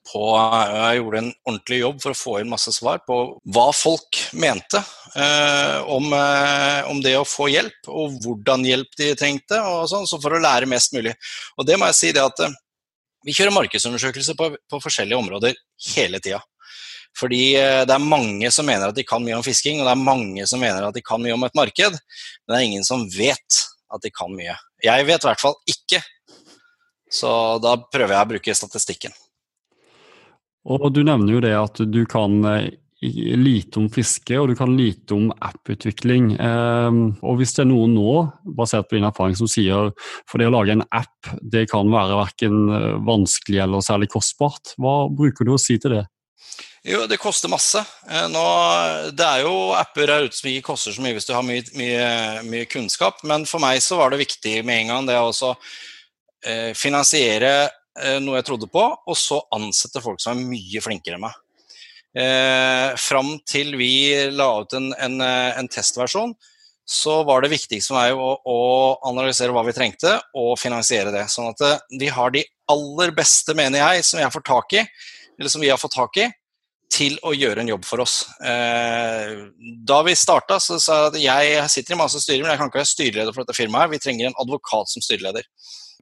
på 0.08 0.24
Jeg 0.36 1.00
gjorde 1.00 1.20
en 1.22 1.32
ordentlig 1.48 1.80
jobb 1.80 2.02
for 2.04 2.14
å 2.14 2.18
få 2.18 2.34
inn 2.42 2.52
masse 2.52 2.74
svar 2.76 3.02
på 3.08 3.18
hva 3.56 3.68
folk 3.76 4.20
mente 4.36 4.82
eh, 5.16 5.78
om, 5.88 6.10
eh, 6.18 6.80
om, 6.92 7.00
det 7.04 7.16
å 7.18 7.28
få 7.28 7.48
hjelp, 7.52 7.88
og 7.88 8.18
hvordan 8.26 8.66
hjelp 8.68 8.98
de 9.00 9.14
trengte, 9.20 9.60
og 9.62 9.88
sånn, 9.92 10.08
så 10.10 10.20
for 10.24 10.36
å 10.36 10.42
lære 10.44 10.70
mest 10.70 10.96
mulig. 10.96 11.16
Og 11.58 11.68
det 11.68 11.80
må 11.80 11.88
jeg 11.92 12.00
si 12.00 12.12
det 12.16 12.24
at 12.24 12.44
eh, 12.44 12.56
vi 13.24 13.36
kjører 13.36 13.56
markedsundersøkelser 13.56 14.38
på, 14.40 14.52
på 14.70 14.82
forskjellige 14.84 15.22
områder 15.24 15.56
hele 15.94 16.20
tida. 16.24 16.42
Fordi 17.18 17.44
eh, 17.60 17.84
det 17.88 17.96
er 17.96 18.04
mange 18.04 18.52
som 18.52 18.68
mener 18.68 18.90
at 18.90 18.98
de 18.98 19.06
kan 19.08 19.24
mye 19.24 19.38
om 19.38 19.46
fisking, 19.46 19.80
og 19.80 19.88
det 19.88 19.94
er 19.96 20.08
mange 20.08 20.48
som 20.50 20.62
mener 20.64 20.88
at 20.88 20.98
de 20.98 21.06
kan 21.06 21.22
mye 21.22 21.36
om 21.38 21.48
et 21.48 21.58
marked, 21.58 21.96
men 21.96 22.56
det 22.56 22.60
er 22.60 22.68
ingen 22.68 22.88
som 22.88 23.06
vet 23.14 23.64
at 23.94 24.04
de 24.04 24.12
kan 24.14 24.34
mye. 24.34 24.56
Jeg 24.84 25.08
vet 25.08 25.24
i 25.24 25.30
hvert 25.30 25.44
fall 25.44 25.56
ikke. 25.70 26.02
Så 27.14 27.30
da 27.62 27.78
prøver 27.78 28.16
jeg 28.16 28.26
å 28.26 28.32
bruke 28.32 28.56
statistikken. 28.58 29.14
Og 30.63 30.94
Du 30.95 31.04
nevner 31.04 31.36
jo 31.36 31.44
det 31.44 31.54
at 31.57 31.81
du 31.92 32.04
kan 32.10 32.39
eh, 32.48 32.71
lite 33.04 33.81
om 33.81 33.89
fiske, 33.92 34.38
og 34.39 34.50
du 34.50 34.56
kan 34.56 34.75
lite 34.77 35.15
om 35.15 35.27
apputvikling. 35.44 36.33
Um, 36.39 37.01
og 37.21 37.39
Hvis 37.39 37.56
det 37.57 37.65
er 37.65 37.69
noen 37.71 37.95
nå, 37.98 38.15
basert 38.57 38.88
på 38.88 38.98
din 38.98 39.07
erfaring, 39.07 39.36
som 39.36 39.50
sier 39.51 39.92
for 40.30 40.39
det 40.39 40.48
å 40.48 40.56
lage 40.56 40.77
en 40.77 40.86
app 40.88 41.33
det 41.42 41.68
kan 41.71 41.92
være 41.92 42.19
verken 42.21 42.63
eh, 42.71 42.89
vanskelig 43.04 43.63
eller 43.65 43.83
særlig 43.83 44.12
kostbart, 44.13 44.75
hva 44.80 45.04
bruker 45.12 45.48
du 45.48 45.56
å 45.56 45.62
si 45.62 45.80
til 45.81 45.98
det? 45.98 46.06
Jo, 46.83 47.06
det 47.07 47.19
koster 47.19 47.51
masse. 47.51 47.83
Eh, 48.07 48.27
nå, 48.31 48.48
det 49.15 49.27
er 49.27 49.44
jo 49.44 49.56
apper 49.75 50.15
her 50.15 50.27
ute 50.27 50.39
som 50.39 50.51
ikke 50.51 50.69
koster 50.71 50.95
så 50.95 51.04
mye 51.04 51.15
hvis 51.18 51.27
du 51.27 51.36
har 51.36 51.45
mye, 51.48 51.63
mye, 51.80 52.07
mye 52.48 52.71
kunnskap, 52.71 53.24
men 53.27 53.48
for 53.50 53.63
meg 53.63 53.83
så 53.83 54.00
var 54.00 54.12
det 54.13 54.24
viktig 54.24 54.62
med 54.68 54.83
en 54.83 54.95
gang 54.95 55.12
det 55.12 55.19
å 55.19 55.56
finansiere 56.75 57.54
noe 58.24 58.40
jeg 58.40 58.45
trodde 58.48 58.68
på, 58.74 58.81
og 58.81 59.18
så 59.19 59.38
ansette 59.54 60.01
folk 60.01 60.22
som 60.22 60.34
er 60.34 60.48
mye 60.50 60.81
flinkere 60.81 61.19
enn 61.19 61.25
meg. 61.28 61.36
Eh, 62.13 62.94
fram 63.01 63.40
til 63.50 63.74
vi 63.80 64.13
la 64.30 64.50
ut 64.62 64.74
en, 64.78 64.92
en, 65.01 65.16
eh, 65.25 65.57
en, 65.57 65.69
testversjon, 65.69 66.36
så 66.86 67.24
var 67.25 67.42
det 67.42 67.50
viktigste 67.56 67.90
for 67.90 67.98
meg 67.98 68.19
å, 68.19 68.36
å, 68.46 68.60
analysere 69.10 69.56
hva 69.56 69.63
vi 69.65 69.74
trengte, 69.74 70.20
og 70.38 70.53
finansiere 70.62 71.13
det. 71.15 71.25
Sånn 71.34 71.50
at 71.50 71.65
eh, 71.65 71.82
vi 71.98 72.12
har 72.13 72.34
de 72.36 72.44
aller 72.70 73.13
beste, 73.18 73.58
mener 73.58 73.82
jeg, 73.82 74.06
som 74.06 74.22
jeg 74.22 74.34
får 74.36 74.46
tak 74.46 74.77
i, 74.77 74.86
eller 75.39 75.50
som 75.50 75.63
vi 75.63 75.74
har 75.74 75.82
fått 75.82 75.98
tak 75.98 76.22
i, 76.22 76.29
til 76.94 77.18
å 77.25 77.32
gjøre 77.34 77.63
en 77.63 77.72
jobb 77.72 77.88
for 77.89 78.03
oss. 78.03 78.20
Eh, 78.46 79.34
da 79.82 80.03
vi 80.06 80.13
starta, 80.13 80.60
så 80.62 80.77
sa 80.77 81.00
jeg 81.18 81.32
at 81.34 81.56
jeg 81.58 81.72
sitter 81.74 81.96
i 81.96 82.01
masse 82.03 82.22
styrer, 82.22 82.44
men 82.44 82.53
jeg 82.53 82.62
kan 82.62 82.70
ikke 82.70 82.84
være 82.84 82.94
styreleder 82.94 83.34
for 83.34 83.41
dette 83.41 83.58
firmaet. 83.58 83.89
Vi 83.96 84.03
trenger 84.03 84.29
en 84.29 84.38
advokat 84.44 84.94
som 84.94 85.01
styreleder. 85.01 85.50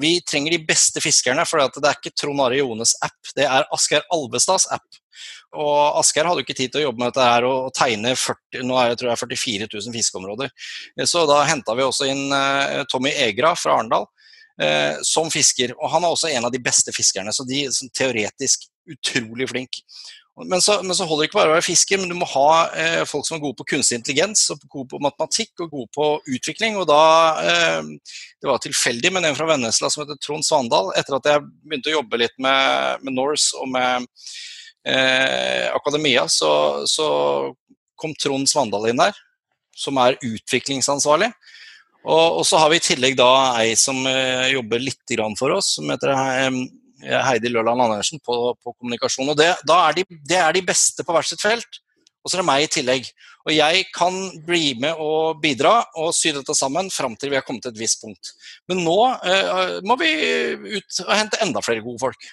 Vi 0.01 0.15
trenger 0.27 0.55
de 0.55 0.65
beste 0.65 1.01
fiskerne, 1.03 1.46
for 1.48 1.62
det 1.62 1.88
er 1.88 2.00
ikke 2.00 2.13
Trond 2.17 2.41
Are 2.43 2.58
Jones 2.58 2.96
app, 3.05 3.20
det 3.38 3.46
er 3.48 3.67
Asgeir 3.74 4.03
Alvestads 4.13 4.67
app. 4.74 5.01
Og 5.60 6.00
Asgeir 6.00 6.27
hadde 6.27 6.41
jo 6.41 6.46
ikke 6.46 6.58
tid 6.58 6.72
til 6.72 6.81
å 6.81 6.86
jobbe 6.88 7.01
med 7.01 7.12
dette 7.12 7.27
her 7.27 7.46
og 7.48 7.70
tegne 7.75 8.13
40, 8.15 8.63
nå 8.67 8.79
er 8.79 8.91
det, 8.91 9.01
tror 9.01 9.12
jeg, 9.12 9.20
44 9.22 9.67
000 9.74 9.96
fiskeområder. 9.98 10.53
Så 11.10 11.25
da 11.29 11.41
henta 11.50 11.75
vi 11.77 11.86
også 11.86 12.08
inn 12.10 12.31
uh, 12.31 12.81
Tommy 12.91 13.12
Egra 13.27 13.51
fra 13.60 13.75
Arendal 13.77 14.08
uh, 14.08 14.96
som 15.08 15.29
fisker. 15.34 15.75
Og 15.77 15.91
han 15.91 16.08
er 16.08 16.15
også 16.15 16.31
en 16.31 16.48
av 16.48 16.55
de 16.55 16.63
beste 16.63 16.96
fiskerne, 16.96 17.36
så 17.36 17.46
de 17.48 17.65
er 17.67 17.91
teoretisk 17.98 18.70
utrolig 18.91 19.50
flink. 19.51 19.84
Men 20.40 20.62
så, 20.62 20.78
men 20.84 20.96
så, 20.96 21.06
holder 21.06 21.26
det 21.26 21.30
ikke 21.30 21.38
bare 21.42 21.52
å 21.52 21.56
være 21.58 21.66
fisker, 21.66 22.00
men 22.00 22.10
du 22.10 22.16
må 22.16 22.28
ha 22.32 22.52
eh, 22.80 23.02
folk 23.10 23.28
som 23.28 23.36
er 23.36 23.42
gode 23.44 23.60
på 23.60 23.68
kunstig 23.74 23.98
intelligens, 24.00 24.46
og 24.54 24.64
gode 24.72 24.88
på 24.94 25.02
matematikk 25.04 25.66
og 25.66 25.74
gode 25.74 25.92
på 25.94 26.08
utvikling. 26.38 26.78
og 26.80 26.88
da, 26.90 27.02
eh, 27.44 27.82
Det 28.40 28.50
var 28.50 28.64
tilfeldig, 28.64 29.12
men 29.12 29.28
en 29.28 29.36
fra 29.36 29.50
Vennesla 29.52 29.92
som 29.92 30.06
heter 30.06 30.20
Trond 30.24 30.48
Svandal, 30.48 30.94
etter 30.96 31.18
at 31.20 31.28
jeg 31.28 31.44
begynte 31.68 31.92
å 31.92 31.98
jobbe 32.00 32.22
litt 32.24 32.38
med, 32.40 33.04
med 33.04 33.18
Norse 33.18 33.60
og 33.60 33.70
med 33.76 34.08
eh, 34.88 35.68
akademia, 35.76 36.28
så, 36.32 36.52
så, 36.88 37.08
kom 38.02 38.16
Trond 38.18 38.50
Svandal 38.50 38.88
inn 38.90 38.98
der, 38.98 39.14
som 39.78 40.00
er 40.02 40.16
utviklingsansvarlig. 40.26 41.28
Og, 42.02 42.40
og, 42.40 42.46
så 42.50 42.58
har 42.58 42.72
vi 42.72 42.80
i 42.80 42.82
tillegg 42.82 43.14
da 43.20 43.60
ei 43.60 43.76
som 43.78 44.00
eh, 44.10 44.48
jobber 44.56 44.82
litt 44.82 45.14
for 45.38 45.54
oss, 45.54 45.76
som 45.76 45.92
heter 45.92 46.16
eh, 46.16 46.50
Heidi 47.01 47.50
Lørland 47.51 47.81
Andersen 47.88 48.22
på, 48.24 48.36
på 48.62 48.74
kommunikasjon. 48.74 49.31
og 49.34 49.39
det, 49.39 49.50
er 49.51 49.98
de, 49.98 50.05
det 50.29 50.39
er 50.39 50.53
de 50.55 50.65
beste 50.65 51.05
på 51.05 51.15
hvert 51.15 51.29
sitt 51.29 51.41
felt. 51.43 51.81
Og 52.22 52.29
så 52.29 52.38
er 52.38 52.43
det 52.43 52.50
meg 52.51 52.65
i 52.65 52.70
tillegg. 52.70 53.08
Og 53.48 53.53
jeg 53.55 53.86
kan 53.96 54.17
bli 54.46 54.75
med 54.81 55.00
og 55.01 55.39
bidra 55.41 55.79
og 55.98 56.12
sy 56.13 56.34
dette 56.36 56.53
sammen 56.58 56.91
fram 56.93 57.15
til 57.17 57.31
vi 57.31 57.39
har 57.39 57.46
kommet 57.48 57.65
til 57.65 57.74
et 57.74 57.81
visst 57.81 58.03
punkt. 58.03 58.34
Men 58.70 58.84
nå 58.86 59.00
uh, 59.10 59.79
må 59.88 59.98
vi 60.01 60.12
ut 60.77 61.01
og 61.08 61.15
hente 61.15 61.41
enda 61.41 61.63
flere 61.65 61.81
gode 61.86 62.01
folk. 62.03 62.29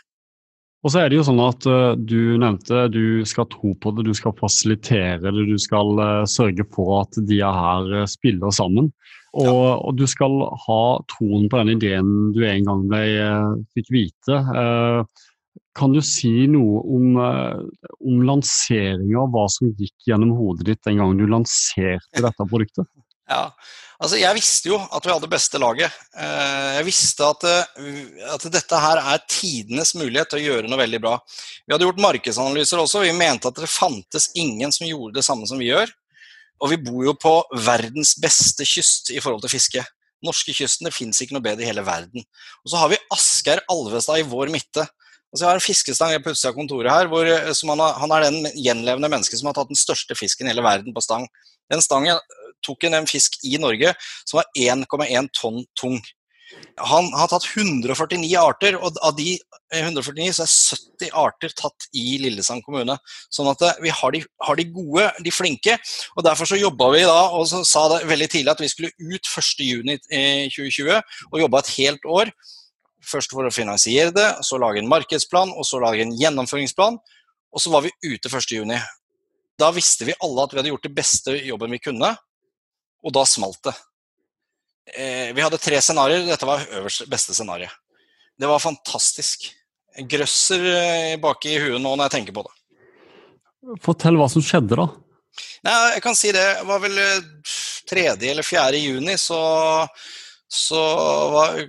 Og 0.84 0.92
så 0.92 1.00
er 1.02 1.10
det 1.10 1.18
jo 1.18 1.24
sånn 1.26 1.40
at 1.42 1.64
uh, 1.66 1.96
Du 1.98 2.36
nevnte 2.38 2.84
du 2.92 3.24
skal 3.28 3.48
tro 3.50 3.72
på 3.80 3.92
det, 3.96 4.06
du 4.06 4.14
skal 4.14 4.36
fasilitere 4.38 5.18
det, 5.24 5.46
du 5.48 5.58
skal 5.60 5.96
uh, 5.98 6.28
sørge 6.28 6.68
for 6.74 7.00
at 7.00 7.18
de 7.30 7.40
her 7.42 7.88
uh, 8.02 8.04
spiller 8.10 8.54
sammen. 8.54 8.92
Og, 9.36 9.44
ja. 9.44 9.72
og, 9.76 9.96
du 9.98 10.06
skal 10.08 10.40
ha 10.66 10.82
troen 11.10 11.48
på 11.50 11.60
den 11.60 11.74
ideen 11.76 12.12
du 12.34 12.40
en 12.48 12.68
gang 12.68 12.86
ble, 12.88 13.02
fikk 13.76 13.90
vite. 13.92 14.38
Kan 15.78 15.92
du 15.94 16.00
si 16.02 16.32
noe 16.50 16.80
om, 16.96 17.18
om 17.18 18.22
lanseringa, 18.26 19.26
hva 19.30 19.44
som 19.52 19.74
gikk 19.78 20.08
gjennom 20.08 20.32
hodet 20.38 20.70
ditt 20.70 20.88
den 20.88 21.02
gangen 21.02 21.20
du 21.20 21.28
lanserte 21.30 22.24
dette 22.24 22.48
produktet? 22.48 22.88
Ja, 23.28 23.42
altså 24.00 24.16
Jeg 24.16 24.36
visste 24.38 24.70
jo 24.70 24.78
at 24.80 25.04
vi 25.04 25.12
hadde 25.12 25.28
beste 25.30 25.60
laget. 25.60 25.92
Eh, 26.16 26.68
jeg 26.78 26.86
visste 26.86 27.28
at, 27.28 27.44
eh, 27.44 28.24
at, 28.32 28.46
dette 28.52 28.80
her 28.80 29.00
er 29.02 29.24
tidenes 29.28 29.92
mulighet 29.98 30.32
til 30.32 30.40
å 30.40 30.46
gjøre 30.46 30.70
noe 30.70 30.80
veldig 30.80 31.00
bra. 31.04 31.18
Vi 31.66 31.74
hadde 31.74 31.84
gjort 31.84 32.00
markedsanalyser 32.06 32.80
også. 32.80 33.04
Vi 33.04 33.12
mente 33.16 33.52
at 33.52 33.60
det 33.60 33.68
fantes 33.68 34.30
ingen 34.40 34.72
som 34.72 34.88
gjorde 34.88 35.18
det 35.20 35.26
samme 35.28 35.48
som 35.50 35.60
vi 35.60 35.68
gjør. 35.68 35.92
Og 36.58 36.72
vi 36.72 36.80
bor 36.82 37.04
jo 37.06 37.14
på 37.18 37.34
verdens 37.64 38.14
beste 38.18 38.66
kyst 38.66 39.12
i 39.14 39.20
forhold 39.22 39.44
til 39.44 39.54
fiske. 39.54 39.84
Norskekysten, 40.26 40.88
det 40.88 40.96
fins 40.96 41.20
ikke 41.22 41.36
noe 41.36 41.44
bedre 41.44 41.62
i 41.62 41.68
hele 41.68 41.84
verden. 41.86 42.24
Og 42.64 42.72
så 42.72 42.80
har 42.80 42.90
vi 42.90 42.98
Asgeir 43.14 43.62
Alvestad 43.70 44.18
i 44.18 44.26
vår 44.26 44.50
midte. 44.50 44.86
Altså 45.28 45.44
jeg 45.44 45.48
har 45.50 45.60
en 45.60 45.62
fiskestang 45.62 46.14
på 46.24 46.32
utsida 46.32 46.50
av 46.50 46.56
kontoret 46.56 46.90
her, 46.90 47.08
hvor, 47.12 47.28
eh, 47.28 47.52
han, 47.52 47.82
har, 47.84 47.96
han, 48.00 48.14
er 48.16 48.26
den 48.26 48.48
gjenlevende 48.56 49.10
mennesket 49.12 49.40
som 49.40 49.50
har 49.50 49.58
tatt 49.58 49.70
den 49.70 49.78
største 49.78 50.16
fisken 50.18 50.48
i 50.48 50.54
hele 50.54 50.64
verden 50.64 50.94
på 50.96 51.04
stang. 51.04 51.28
Den 51.68 51.84
stangen 51.84 52.18
tok 52.64 52.88
en 52.88 53.06
fisk 53.06 53.36
i 53.46 53.58
Norge 53.60 53.92
som 54.24 54.40
var 54.40 54.48
1,1 54.56 55.28
tonn 55.36 55.62
tung. 55.78 56.00
Han 56.90 57.10
har 57.12 57.28
tatt 57.30 57.46
149 57.50 58.28
arter, 58.40 58.76
og 58.78 58.96
av 59.04 59.16
de 59.18 59.34
149 59.74 60.30
så 60.36 60.44
er 60.44 60.52
70 61.10 61.16
arter 61.20 61.54
tatt 61.56 61.88
i 61.96 62.16
Lillesand 62.22 62.64
kommune. 62.64 62.96
Sånn 63.34 63.50
at 63.50 63.64
eh, 63.66 63.80
vi 63.84 63.92
har 63.92 64.14
de, 64.14 64.22
har 64.46 64.58
de 64.58 64.66
gode, 64.72 65.08
de 65.24 65.32
flinke. 65.34 65.76
og 66.16 66.24
Derfor 66.26 66.48
så 66.48 66.60
jobba 66.60 66.90
vi 66.94 67.02
da 67.08 67.18
og 67.36 67.48
så 67.50 67.60
sa 67.68 67.84
det 67.92 68.06
veldig 68.08 68.30
tidlig 68.32 68.54
at 68.54 68.62
vi 68.64 68.70
skulle 68.72 68.92
ut 68.96 69.28
1.6.2020 69.28 70.94
og 71.32 71.42
jobba 71.42 71.62
et 71.62 71.74
helt 71.76 72.08
år. 72.18 72.32
Først 73.08 73.32
for 73.32 73.48
å 73.48 73.54
finansiere 73.54 74.12
det, 74.14 74.28
så 74.44 74.60
lage 74.60 74.82
en 74.82 74.90
markedsplan 74.90 75.52
og 75.54 75.66
så 75.68 75.80
lage 75.82 76.04
en 76.04 76.16
gjennomføringsplan. 76.16 76.98
Og 77.48 77.64
så 77.64 77.72
var 77.72 77.84
vi 77.84 77.94
ute 78.04 78.30
1.6. 78.30 78.72
Da 79.58 79.72
visste 79.74 80.06
vi 80.06 80.16
alle 80.22 80.44
at 80.44 80.52
vi 80.52 80.60
hadde 80.60 80.72
gjort 80.72 80.86
det 80.86 80.94
beste 80.94 81.34
jobben 81.42 81.72
vi 81.74 81.82
kunne, 81.82 82.12
og 83.02 83.14
da 83.14 83.24
smalt 83.26 83.60
det. 83.66 83.74
Eh, 84.94 85.32
vi 85.34 85.44
hadde 85.44 85.60
tre 85.60 85.80
scenarioer, 85.82 86.26
dette 86.28 86.48
var 86.48 86.64
øverste 86.80 87.08
beste 87.10 87.34
scenario. 87.36 87.68
Det 88.38 88.48
var 88.48 88.62
fantastisk. 88.62 89.48
Jeg 89.98 90.08
grøsser 90.12 90.64
eh, 90.70 91.16
baki 91.20 91.56
i 91.56 91.60
huet 91.62 91.82
nå 91.82 91.92
når 91.96 92.06
jeg 92.06 92.16
tenker 92.18 92.36
på 92.36 92.46
det. 92.46 92.54
Fortell 93.84 94.16
hva 94.16 94.28
som 94.30 94.44
skjedde, 94.44 94.78
da. 94.78 94.86
Nei, 95.66 95.74
jeg 95.96 96.04
kan 96.04 96.16
si 96.16 96.30
det. 96.34 96.46
Det 96.60 96.68
var 96.68 96.82
vel 96.84 97.00
3. 97.90 98.06
Eh, 98.06 98.30
eller 98.30 98.46
4. 98.46 98.80
juni, 98.80 99.18
så 99.18 99.40
så 100.48 100.80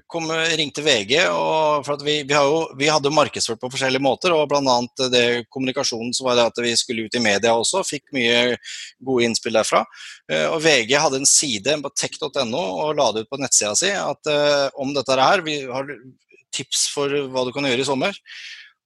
kom, 0.08 0.30
ringte 0.32 0.82
VG. 0.82 1.26
og 1.28 1.84
for 1.84 2.00
vi, 2.04 2.22
vi, 2.24 2.36
jo, 2.36 2.62
vi, 2.80 2.88
hadde 2.88 3.12
markedsført 3.12 3.60
på 3.60 3.70
forskjellige 3.74 4.04
måter. 4.04 4.32
og 4.32 4.48
blant 4.48 4.72
annet 4.72 5.12
det 5.12 5.24
kommunikasjonen 5.52 6.14
så 6.16 6.24
var 6.24 6.40
det 6.40 6.46
at 6.48 6.62
vi 6.64 6.72
skulle 6.80 7.04
ut 7.08 7.18
i 7.20 7.24
media 7.24 7.52
også. 7.60 7.84
Fikk 7.84 8.08
mye 8.16 8.56
gode 9.04 9.28
innspill 9.28 9.60
derfra. 9.60 9.84
Eh, 10.32 10.48
og 10.48 10.64
VG 10.64 10.96
hadde 10.96 11.20
en 11.20 11.28
side 11.28 11.76
på 11.84 11.92
tech.no 11.92 12.64
og 12.86 12.96
la 12.96 13.10
det 13.12 13.26
ut 13.26 13.34
på 13.36 13.42
nettsida 13.42 13.76
si 13.76 13.92
at, 13.92 14.32
uh, 14.32 14.72
om 14.80 14.96
dette 14.96 15.20
her. 15.20 15.44
Vi 15.44 15.60
har 15.68 15.92
tips 16.56 16.88
for 16.96 17.12
hva 17.34 17.44
du 17.46 17.52
kan 17.56 17.68
gjøre 17.68 17.84
i 17.84 17.90
sommer. 17.90 18.16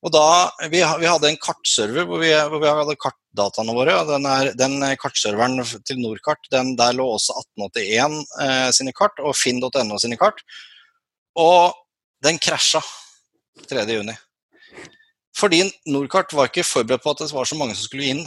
Og 0.04 0.12
da, 0.12 0.26
vi, 0.74 0.82
vi 0.82 1.08
hadde 1.08 1.30
en 1.30 1.40
kartserver 1.40 2.10
hvor 2.10 2.20
vi, 2.24 2.34
hvor 2.34 2.60
vi 2.60 2.72
hadde 2.82 2.98
kartdataene 3.34 3.74
våre. 3.74 3.96
Den, 4.06 4.26
er, 4.26 4.54
den 4.56 4.98
kartserveren 4.98 5.64
til 5.86 6.00
Nordkart 6.00 6.48
den, 6.52 6.76
der 6.78 6.94
lå 6.94 7.06
også 7.16 7.34
1881 7.58 8.26
eh, 8.42 8.72
sine 8.72 8.94
kart 8.94 9.20
og 9.20 9.36
finn.no 9.36 9.98
sine 10.00 10.18
kart. 10.18 10.42
Og 11.36 11.74
den 12.24 12.38
krasja 12.40 12.82
3.6. 13.70 14.14
Fordi 15.36 15.64
Nordkart 15.88 16.34
var 16.34 16.50
ikke 16.50 16.64
forberedt 16.64 17.04
på 17.04 17.12
at 17.12 17.24
det 17.24 17.34
var 17.34 17.46
så 17.46 17.56
mange 17.56 17.76
som 17.76 17.88
skulle 17.88 18.06
inn. 18.06 18.24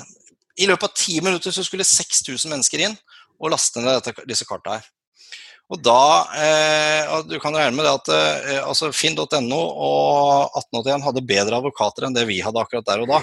I 0.58 0.66
løpet 0.66 0.88
av 0.88 0.96
ti 0.96 1.20
minutter 1.20 1.52
så 1.52 1.62
skulle 1.64 1.84
6000 1.84 2.50
mennesker 2.50 2.82
inn 2.82 2.96
og 3.38 3.52
laste 3.52 3.80
ned 3.80 4.00
dette, 4.00 4.24
disse 4.26 4.46
kartene 4.48 4.80
her. 4.80 4.90
Og 5.66 5.80
da, 5.82 6.26
eh, 6.38 7.22
Du 7.26 7.38
kan 7.42 7.54
regne 7.54 7.74
med 7.74 7.86
det 7.86 7.94
at 7.94 8.08
eh, 8.14 8.60
altså 8.62 8.92
Finn.no 8.94 9.58
og 9.58 10.52
1881 10.60 11.02
hadde 11.08 11.24
bedre 11.26 11.58
advokater 11.58 12.06
enn 12.06 12.14
det 12.14 12.26
vi 12.28 12.38
hadde 12.44 12.60
akkurat 12.62 12.86
der 12.86 13.02
og 13.02 13.10
da. 13.10 13.20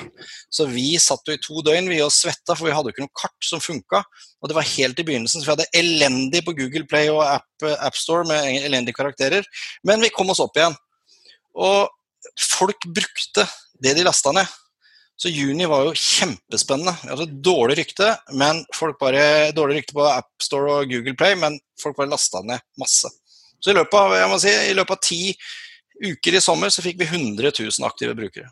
Så 0.52 0.68
vi 0.68 0.98
satt 1.00 1.24
jo 1.28 1.38
i 1.38 1.42
to 1.44 1.64
døgn 1.64 1.88
vi 1.88 2.02
og 2.04 2.12
svetta, 2.12 2.58
for 2.58 2.68
vi 2.68 2.76
hadde 2.76 2.92
jo 2.92 2.96
ikke 2.96 3.06
noe 3.06 3.22
kart 3.22 3.48
som 3.48 3.64
funka. 3.64 4.04
Og 4.44 4.52
det 4.52 4.58
var 4.58 4.68
helt 4.74 5.00
i 5.00 5.08
begynnelsen, 5.08 5.40
så 5.40 5.48
vi 5.48 5.54
hadde 5.54 5.70
elendig 5.80 6.44
på 6.44 6.56
Google 6.58 6.84
Play 6.90 7.08
og 7.14 7.24
App, 7.24 7.48
App 7.64 7.96
Store 7.96 8.28
med 8.28 8.66
elendige 8.68 8.98
karakterer. 8.98 9.48
Men 9.88 10.04
vi 10.04 10.12
kom 10.12 10.34
oss 10.34 10.44
opp 10.44 10.60
igjen. 10.60 10.76
Og 11.56 11.88
folk 12.60 12.92
brukte 12.92 13.48
det 13.84 13.96
de 13.96 14.04
lasta 14.04 14.36
ned. 14.36 14.52
Så 15.20 15.30
juni 15.30 15.68
var 15.70 15.86
jo 15.88 15.94
kjempespennende. 15.96 16.96
Altså, 17.08 17.28
dårlig 17.30 17.78
rykte, 17.80 18.10
men 18.34 18.64
folk 18.76 18.98
bare, 19.02 19.52
dårlig 19.56 19.82
rykte 19.82 19.96
på 19.98 20.08
AppStore 20.10 20.80
og 20.80 20.90
Google 20.92 21.16
Play, 21.20 21.38
men 21.40 21.60
folk 21.80 21.98
bare 22.00 22.12
lasta 22.12 22.42
ned 22.46 22.64
masse. 22.82 23.12
Så 23.64 23.72
i 23.72 23.78
løpet 23.78 23.96
av, 23.96 24.16
jeg 24.18 24.32
må 24.32 24.40
si, 24.42 24.52
i 24.52 24.76
løpet 24.76 24.98
av 24.98 25.06
ti 25.06 25.22
uker 26.04 26.36
i 26.36 26.42
sommer 26.44 26.74
så 26.74 26.84
fikk 26.84 27.00
vi 27.00 27.08
100 27.08 27.54
000 27.54 27.88
aktive 27.88 28.16
brukere. 28.18 28.50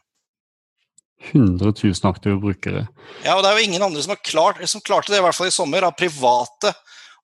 100 1.31 1.73
000 1.83 2.09
aktive 2.09 2.37
brukere. 2.41 2.85
Ja, 3.25 3.35
og 3.35 3.43
det 3.43 3.51
er 3.51 3.59
jo 3.59 3.65
ingen 3.67 3.83
andre 3.83 4.01
som, 4.01 4.13
har 4.15 4.21
klart, 4.25 4.61
som 4.69 4.83
klarte 4.85 5.11
det, 5.13 5.19
i 5.19 5.25
hvert 5.25 5.37
fall 5.37 5.49
i 5.51 5.53
sommer, 5.53 5.85
av 5.85 5.97
private 5.97 6.71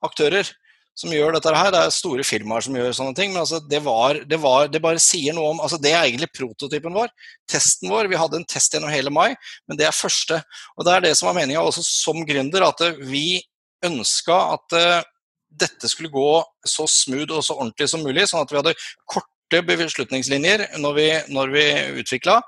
aktører 0.06 0.50
som 0.98 1.13
gjør 1.13 1.36
dette 1.36 1.54
her. 1.54 1.70
Det 1.74 1.82
er 1.82 1.94
store 1.94 2.25
firmaer 2.25 2.66
som 2.66 2.77
gjør 2.77 2.96
sånne 2.98 3.18
ting. 3.18 3.34
Men 3.34 3.44
altså, 3.44 3.60
det, 3.62 3.82
var, 3.86 4.18
det, 4.30 4.39
var, 4.42 4.70
det, 4.74 4.82
bare 4.84 5.01
sier 5.04 5.36
noe 5.38 5.54
om 5.54 5.62
altså 5.63 5.80
Det 5.82 5.94
er 5.94 6.08
egentlig 6.08 6.32
prototypen 6.34 6.96
vår. 6.96 7.12
Testen 7.50 7.92
vår. 7.94 8.10
Vi 8.10 8.20
hadde 8.20 8.39
en 8.42 8.48
test 8.50 8.74
gjennom 8.74 8.94
hele 8.94 9.13
mai, 9.13 9.30
men 9.70 9.80
det 9.80 9.88
er 9.88 9.96
første. 9.96 10.42
Og 10.75 10.88
det 10.88 10.96
er 10.96 11.06
det 11.06 11.13
som 11.20 11.30
var 11.30 11.38
meninga 11.38 11.62
også 11.62 11.86
som 11.86 12.24
gründer, 12.27 12.66
at 12.66 12.82
vi 13.06 13.44
ønska 13.86 14.38
at 14.56 14.77
uh, 14.77 15.04
dette 15.54 15.89
skulle 15.92 16.13
gå 16.13 16.32
så 16.66 16.88
smooth 16.89 17.38
og 17.38 17.46
så 17.46 17.60
ordentlig 17.60 17.89
som 17.92 18.01
mulig, 18.06 18.25
sånn 18.30 18.42
at 18.42 18.54
vi 18.54 18.58
hadde 18.58 18.74
korte 19.06 19.62
beslutningslinjer 19.68 20.66
når 20.82 20.98
vi, 20.98 21.08
når 21.30 21.54
vi 21.54 21.68
utvikla. 22.01 22.39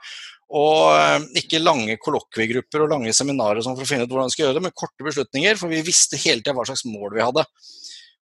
Og 0.57 0.89
uh, 0.89 1.21
ikke 1.37 1.61
lange 1.61 1.99
kollokviegrupper 2.01 2.87
og 2.87 2.95
lange 2.95 3.13
seminarer 3.13 3.61
sånn 3.61 3.77
for 3.77 3.85
å 3.85 3.91
finne 3.91 4.09
ut 4.09 4.15
hvordan 4.15 4.31
vi 4.31 4.39
skal 4.39 4.47
gjøre 4.47 4.57
det, 4.57 4.65
men 4.65 4.79
korte 4.81 5.05
beslutninger, 5.05 5.61
for 5.61 5.69
vi 5.69 5.85
visste 5.85 6.17
hele 6.25 6.41
tida 6.41 6.57
hva 6.57 6.65
slags 6.65 6.87
mål 6.89 7.13
vi 7.13 7.27
hadde. 7.27 7.45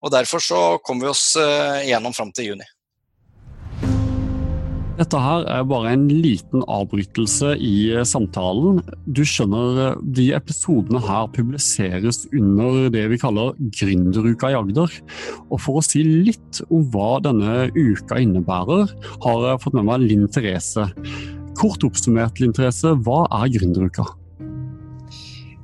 Og 0.00 0.12
Derfor 0.14 0.40
så 0.42 0.60
kom 0.84 1.00
vi 1.02 1.10
oss 1.10 1.34
eh, 1.36 1.88
gjennom 1.90 2.14
fram 2.16 2.32
til 2.32 2.52
juni. 2.52 2.68
Dette 5.00 5.16
her 5.16 5.46
er 5.48 5.62
bare 5.64 5.94
en 5.94 6.02
liten 6.12 6.60
avbrytelse 6.68 7.54
i 7.56 7.74
eh, 7.94 8.04
samtalen. 8.04 8.82
Du 9.08 9.22
skjønner, 9.24 9.80
eh, 9.86 10.02
de 10.18 10.26
episodene 10.36 11.00
her 11.06 11.30
publiseres 11.32 12.26
under 12.36 12.90
det 12.92 13.06
vi 13.12 13.20
kaller 13.22 13.56
Gründeruka 13.78 14.52
i 14.52 14.58
Agder. 14.58 14.92
Og 15.48 15.56
for 15.64 15.80
å 15.80 15.84
si 15.86 16.04
litt 16.04 16.60
om 16.68 16.84
hva 16.92 17.14
denne 17.24 17.70
uka 17.76 18.20
innebærer, 18.20 18.92
har 19.24 19.48
jeg 19.48 19.64
fått 19.64 19.78
med 19.80 19.88
meg 19.88 20.04
Linn 20.04 20.28
Therese. 20.28 20.90
Kort 21.56 21.84
oppsummert, 21.86 22.40
Linn 22.40 22.52
Therese, 22.56 22.92
hva 23.00 23.24
er 23.40 23.52
Gründeruka? 23.56 24.04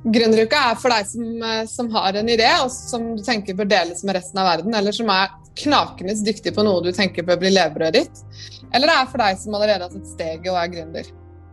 Gründeruka 0.07 0.59
er 0.71 0.77
for 0.79 0.93
deg 0.93 1.07
som, 1.09 1.23
eh, 1.43 1.65
som, 1.67 1.89
har 1.91 2.15
en 2.15 2.29
idé, 2.31 2.47
og 2.63 2.71
som 2.71 3.09
du 3.17 3.23
tenker 3.23 3.57
bør 3.57 3.67
deles 3.67 4.03
med 4.07 4.15
resten 4.15 4.39
av 4.39 4.47
verden, 4.47 4.75
eller 4.75 4.95
som 4.95 5.09
er 5.11 5.33
knakende 5.57 6.13
dyktig 6.23 6.53
på 6.55 6.63
noe 6.63 6.83
du 6.85 6.91
tenker 6.95 7.25
bør 7.27 7.39
bli 7.41 7.51
levebrødet 7.51 8.03
ditt. 8.05 8.21
Eller 8.71 8.87
det 8.87 8.97
er 8.97 9.09
for 9.11 9.23
deg 9.23 9.39
som 9.41 9.57
allerede 9.57 9.87
har 9.87 9.91
tatt 9.91 10.11
steget 10.13 10.51
og 10.51 10.59
er 10.61 10.69
gründer. 10.71 11.09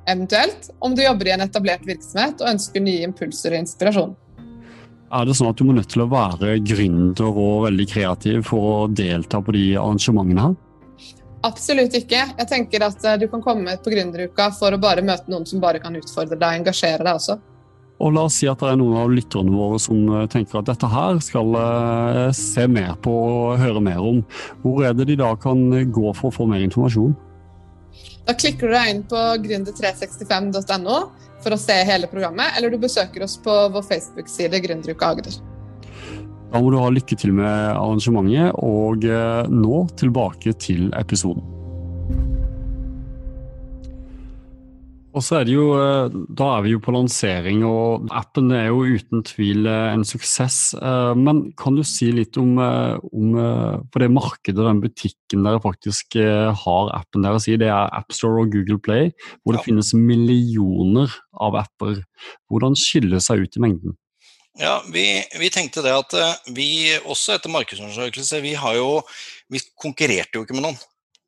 Eventuelt 0.06 0.68
om 0.84 0.94
du 0.94 1.02
jobber 1.02 1.30
i 1.30 1.32
en 1.34 1.46
etablert 1.46 1.86
virksomhet 1.88 2.42
og 2.44 2.50
ønsker 2.52 2.84
nye 2.84 3.08
impulser 3.08 3.56
og 3.56 3.64
inspirasjon. 3.64 4.12
Er 5.14 5.26
det 5.26 5.34
sånn 5.38 5.50
at 5.50 5.58
du 5.58 5.64
må 5.66 5.74
nødt 5.74 5.90
til 5.90 6.04
å 6.04 6.10
være 6.10 6.58
gründer 6.66 7.40
og 7.40 7.66
veldig 7.68 7.86
kreativ 7.90 8.44
for 8.50 8.68
å 8.68 8.76
delta 8.90 9.40
på 9.42 9.54
de 9.56 9.64
arrangementene 9.80 10.46
her? 10.46 10.54
Absolutt 11.44 11.96
ikke. 11.98 12.22
Jeg 12.38 12.48
tenker 12.48 12.86
at 12.86 13.02
eh, 13.04 13.18
du 13.20 13.26
kan 13.32 13.42
komme 13.44 13.74
på 13.82 13.92
gründeruka 13.92 14.48
for 14.56 14.72
å 14.72 14.80
bare 14.80 15.04
møte 15.04 15.28
noen 15.32 15.44
som 15.48 15.60
bare 15.60 15.82
kan 15.82 15.96
utfordre 15.98 16.38
deg 16.38 16.46
og 16.46 16.62
engasjere 16.62 17.04
deg 17.04 17.18
også. 17.18 17.36
Og 18.02 18.10
la 18.14 18.24
oss 18.26 18.40
si 18.40 18.48
at 18.50 18.58
det 18.58 18.72
er 18.72 18.78
noen 18.80 18.96
av 18.98 19.12
lytterne 19.14 19.54
våre 19.54 19.78
som 19.82 20.00
eh, 20.10 20.26
tenker 20.30 20.60
at 20.60 20.70
dette 20.72 20.88
her 20.90 21.20
skal 21.22 21.54
eh, 21.60 22.32
se 22.34 22.66
mer 22.66 22.96
på 23.04 23.12
og 23.14 23.60
høre 23.62 23.82
mer 23.84 24.02
om. 24.02 24.24
Hvor 24.64 24.82
er 24.88 24.96
det 24.98 25.08
de 25.12 25.20
da 25.20 25.30
kan 25.38 25.68
gå 25.70 26.16
for 26.18 26.30
å 26.32 26.34
få 26.34 26.48
mer 26.50 26.64
informasjon? 26.66 27.14
Da 28.24 28.34
klikker 28.34 28.70
du 28.70 28.74
deg 28.74 28.90
inn 28.90 29.02
på 29.06 29.20
gründer365.no 29.44 30.98
for 31.44 31.54
å 31.54 31.60
se 31.60 31.76
hele 31.86 32.08
programmet, 32.10 32.56
eller 32.56 32.72
du 32.72 32.80
besøker 32.80 33.26
oss 33.26 33.36
på 33.44 33.54
vår 33.74 33.84
Facebook-side 33.84 34.62
Gründeruka 34.64 35.12
Agder. 35.12 35.36
Da 36.54 36.62
må 36.62 36.70
du 36.72 36.78
ha 36.80 36.90
lykke 36.92 37.18
til 37.20 37.34
med 37.36 37.50
arrangementet, 37.74 38.56
og 38.64 39.04
eh, 39.06 39.50
nå 39.50 39.84
tilbake 40.00 40.56
til 40.62 40.88
episoden. 40.96 41.53
Og 45.14 45.22
så 45.22 45.36
er 45.38 45.46
det 45.46 45.54
jo, 45.54 45.66
eh, 45.78 46.10
Da 46.10 46.46
er 46.56 46.62
vi 46.64 46.72
jo 46.74 46.80
på 46.82 46.92
lansering, 46.94 47.62
og 47.64 48.08
appen 48.10 48.50
er 48.50 48.66
jo 48.66 48.82
uten 48.82 49.22
tvil 49.22 49.66
eh, 49.70 49.94
en 49.94 50.02
suksess. 50.04 50.74
Eh, 50.74 51.14
men 51.14 51.52
kan 51.58 51.76
du 51.78 51.84
si 51.86 52.10
litt 52.10 52.36
om, 52.40 52.58
om 52.58 53.36
på 53.90 54.02
det 54.02 54.10
markedet, 54.10 54.58
den 54.58 54.82
butikken 54.82 55.46
dere 55.46 55.62
faktisk 55.62 56.18
har 56.18 56.90
appen 56.96 57.22
deres 57.22 57.46
i? 57.48 57.58
Det 57.60 57.70
er 57.70 57.92
AppStore 57.94 58.42
og 58.42 58.54
Google 58.54 58.80
Play, 58.82 59.12
hvor 59.42 59.54
det 59.54 59.62
ja. 59.62 59.68
finnes 59.68 59.92
millioner 59.94 61.14
av 61.32 61.60
apper. 61.62 62.02
Hvordan 62.50 62.74
skiller 62.78 63.22
seg 63.22 63.44
ut 63.44 63.58
i 63.58 63.62
mengden? 63.62 63.98
Ja, 64.58 64.80
vi, 64.86 65.06
vi, 65.38 65.50
tenkte 65.50 65.82
det 65.82 65.94
at 65.94 66.14
vi 66.54 66.94
også 67.02 67.34
etter 67.34 67.50
markedsundersøkelse, 67.50 68.42
vi, 68.42 68.54
har 68.58 68.76
jo, 68.78 69.00
vi 69.50 69.62
konkurrerte 69.78 70.38
jo 70.38 70.44
ikke 70.46 70.54
med 70.58 70.68
noen 70.68 70.82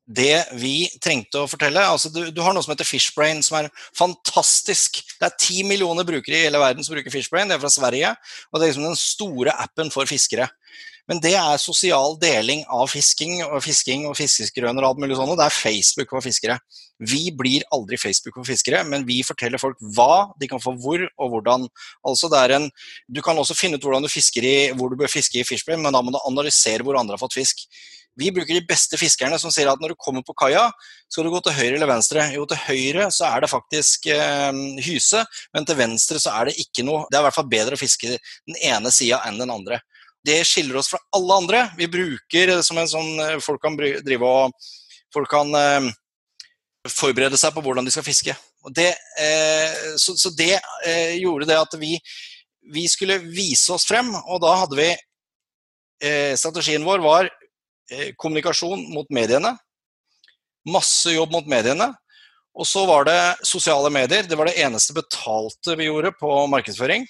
det 0.07 0.47
vi 0.55 0.87
trengte 1.03 1.43
å 1.43 1.51
fortelle. 1.51 1.83
Altså, 1.83 2.11
du, 2.15 2.29
du, 2.31 2.41
har 2.45 2.55
noe 2.55 2.63
som 2.65 2.73
heter 2.73 2.87
Fishbrain, 2.87 3.43
som 3.43 3.59
er 3.59 3.71
fantastisk. 3.97 5.03
Det 5.19 5.29
er 5.29 5.39
ti 5.41 5.65
millioner 5.67 6.07
brukere 6.07 6.39
i 6.39 6.45
hele 6.47 6.63
verden 6.63 6.87
som 6.87 6.95
bruker 6.95 7.13
Fishbrain. 7.13 7.51
Det 7.51 7.59
er 7.59 7.63
fra 7.63 7.73
Sverige. 7.73 8.15
Og 8.53 8.59
det 8.59 8.67
er 8.67 8.73
liksom 8.73 8.87
den 8.87 9.01
store 9.01 9.57
appen 9.67 9.91
for 9.95 10.07
fiskere. 10.09 10.49
Men 11.07 11.21
det 11.23 11.37
er 11.39 11.61
sosial 11.63 12.17
deling 12.19 12.65
av 12.73 12.89
fisking 12.91 13.39
og 13.45 13.61
fisking 13.63 14.09
og 14.09 14.17
fiskeskrøner 14.19 14.83
og 14.83 14.89
alt 14.89 15.03
mulig 15.05 15.19
sånt. 15.19 15.31
Og 15.35 15.39
det 15.39 15.47
er 15.47 15.55
Facebook 15.55 16.11
for 16.11 16.25
fiskere. 16.25 16.59
Vi 16.99 17.29
blir 17.37 17.67
aldri 17.75 17.99
Facebook 18.01 18.35
for 18.39 18.49
fiskere, 18.49 18.81
men 18.89 19.05
vi 19.07 19.21
forteller 19.27 19.63
folk 19.63 19.79
hva 19.95 20.33
de 20.41 20.49
kan 20.51 20.63
få 20.63 20.75
hvor 20.83 21.05
og 21.07 21.35
hvordan. 21.35 21.69
Altså 22.07 22.31
det 22.33 22.41
er 22.41 22.57
en, 22.57 22.71
du 23.07 23.23
kan 23.23 23.39
også 23.39 23.55
finne 23.59 23.79
ut 23.79 23.87
hvordan 23.87 24.07
du 24.07 24.11
fisker 24.11 24.47
i, 24.47 24.57
hvor 24.75 24.91
du 24.91 24.99
bør 24.99 25.13
fiske 25.13 25.39
i 25.39 25.47
Fishbrain, 25.47 25.83
men 25.85 25.95
da 25.95 26.03
må 26.03 26.15
du 26.15 26.19
analysere 26.25 26.87
hvor 26.87 26.99
andre 26.99 27.15
har 27.15 27.23
fått 27.23 27.39
fisk. 27.39 27.67
Vi 28.16 28.30
bruker 28.32 28.56
de 28.56 28.64
beste 28.64 28.96
fiskerne 29.00 29.37
som 29.40 29.52
sier 29.52 29.68
at 29.68 29.82
når 29.82 29.92
du 29.92 30.00
kommer 30.00 30.25
på 30.25 30.35
kaia, 30.40 30.70
skal 31.12 31.26
du 31.26 31.32
gå 31.35 31.40
til 31.44 31.56
høyre 31.58 31.75
eller 31.76 31.90
venstre. 31.90 32.25
Jo, 32.32 32.46
til 32.49 32.62
høyre 32.64 33.11
så 33.12 33.28
er 33.28 33.44
det 33.44 33.52
faktisk 33.52 34.08
eh, 34.12 34.62
hyse, 34.87 35.20
men 35.56 35.68
til 35.68 35.78
venstre 35.78 36.20
så 36.23 36.32
er 36.38 36.49
det 36.49 36.56
ikke 36.64 36.87
noe. 36.87 37.04
Det 37.11 37.18
er 37.18 37.25
i 37.25 37.28
hvert 37.28 37.37
fall 37.37 37.50
bedre 37.52 37.76
å 37.76 37.82
fiske 37.82 38.16
den 38.16 38.58
ene 38.64 38.92
sida 38.94 39.20
enn 39.28 39.38
den 39.42 39.52
andre. 39.52 39.82
Det 40.26 40.40
skiller 40.49 40.80
oss 40.80 40.90
fra 40.90 41.00
alle 41.14 41.37
andre. 41.42 41.62
Vi 41.78 41.90
bruker 41.92 42.56
som 42.66 42.80
en 42.80 42.90
sånn 42.90 43.12
eh, 43.23 43.38
Folk 43.44 43.62
kan 43.62 43.76
drive 43.78 44.26
og 44.26 44.73
Folk 45.14 45.30
kan 45.30 45.52
eh, 45.54 45.92
forberede 46.92 47.38
seg 47.40 47.54
på 47.54 47.62
hvordan 47.64 47.87
de 47.87 47.92
skal 47.94 48.04
fiske. 48.06 48.35
Det, 48.75 48.90
eh, 49.23 49.75
så, 50.00 50.16
så, 50.18 50.32
det 50.35 50.56
eh, 50.87 51.14
gjorde 51.20 51.46
det 51.49 51.58
at 51.61 51.76
vi, 51.78 51.94
vi 52.75 52.87
skulle 52.90 53.20
vise 53.23 53.70
oss 53.75 53.87
frem, 53.87 54.11
og 54.26 54.40
da 54.42 54.56
hadde 54.64 54.78
vi 54.78 54.88
eh, 54.90 56.35
Strategien 56.38 56.85
vår 56.87 57.04
var 57.04 57.30
kommunikasjon 58.16 58.88
mot 58.95 59.11
mediene. 59.14 59.55
Masse 60.66 61.12
jobb 61.14 61.35
mot 61.35 61.47
mediene. 61.47 61.93
Og 62.57 62.66
så 62.66 62.87
var 62.88 63.05
det 63.05 63.21
sosiale 63.45 63.90
medier. 63.93 64.25
Det 64.25 64.38
var 64.38 64.49
det 64.49 64.57
eneste 64.64 64.97
betalte 64.97 65.76
vi 65.76 65.90
gjorde 65.90 66.14
på 66.16 66.31
markedsføring. 66.50 67.05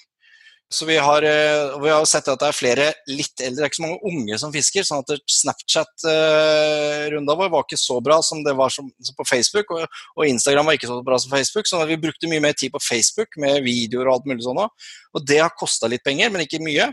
Så 0.69 0.85
vi 0.85 0.97
har, 0.97 1.23
eh, 1.23 1.79
vi 1.79 1.89
har 1.89 2.05
sett 2.05 2.27
at 2.27 2.39
det 2.41 2.47
er 2.49 2.55
flere 2.55 2.93
litt 3.07 3.39
eldre, 3.39 3.55
det 3.55 3.63
er 3.63 3.69
ikke 3.69 3.79
så 3.79 3.85
mange 3.85 4.03
unge 4.09 4.37
som 4.37 4.51
fisker. 4.51 4.83
sånn 4.83 4.99
at 4.99 5.07
Snapchat-runda 5.31 7.35
vår 7.39 7.49
var 7.53 7.63
ikke 7.63 7.79
så 7.79 8.01
bra 8.03 8.21
som 8.21 8.43
det 8.43 8.53
var 8.53 8.69
som, 8.69 8.91
som 8.99 9.15
på 9.15 9.23
Facebook. 9.29 9.71
Og, 9.71 9.87
og, 10.17 10.27
Instagram 10.27 10.65
var 10.65 10.73
ikke 10.75 10.91
så 10.91 11.05
bra 11.05 11.17
som 11.17 11.31
Facebook, 11.31 11.67
så 11.67 11.87
vi 11.87 11.95
brukte 11.95 12.27
mye 12.27 12.43
mer 12.43 12.51
tid 12.51 12.73
på 12.73 12.83
Facebook 12.83 13.37
med 13.37 13.63
videoer 13.63 14.07
og 14.09 14.13
alt 14.17 14.25
mulig 14.27 14.43
sånn. 14.43 14.59
Og 14.59 15.25
det 15.25 15.39
har 15.39 15.55
kosta 15.55 15.87
litt 15.87 16.03
penger, 16.03 16.29
men 16.29 16.41
ikke 16.43 16.59
mye. 16.59 16.91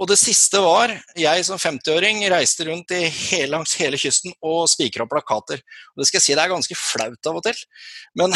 Og 0.00 0.08
det 0.08 0.16
siste 0.16 0.56
var 0.64 0.94
jeg 1.18 1.42
som 1.44 1.60
50-åring 1.60 2.22
reiste 2.32 2.64
rundt 2.70 2.94
hele, 2.96 3.50
langs 3.52 3.74
hele 3.76 3.98
kysten 4.00 4.32
og 4.40 4.62
spikra 4.72 5.04
plakater. 5.08 5.60
Og 5.92 6.00
det 6.00 6.06
skal 6.08 6.16
jeg 6.16 6.24
si, 6.24 6.36
det 6.38 6.44
er 6.46 6.52
ganske 6.54 6.76
flaut 6.78 7.28
av 7.28 7.40
og 7.40 7.44
til. 7.44 7.58
Men 8.16 8.32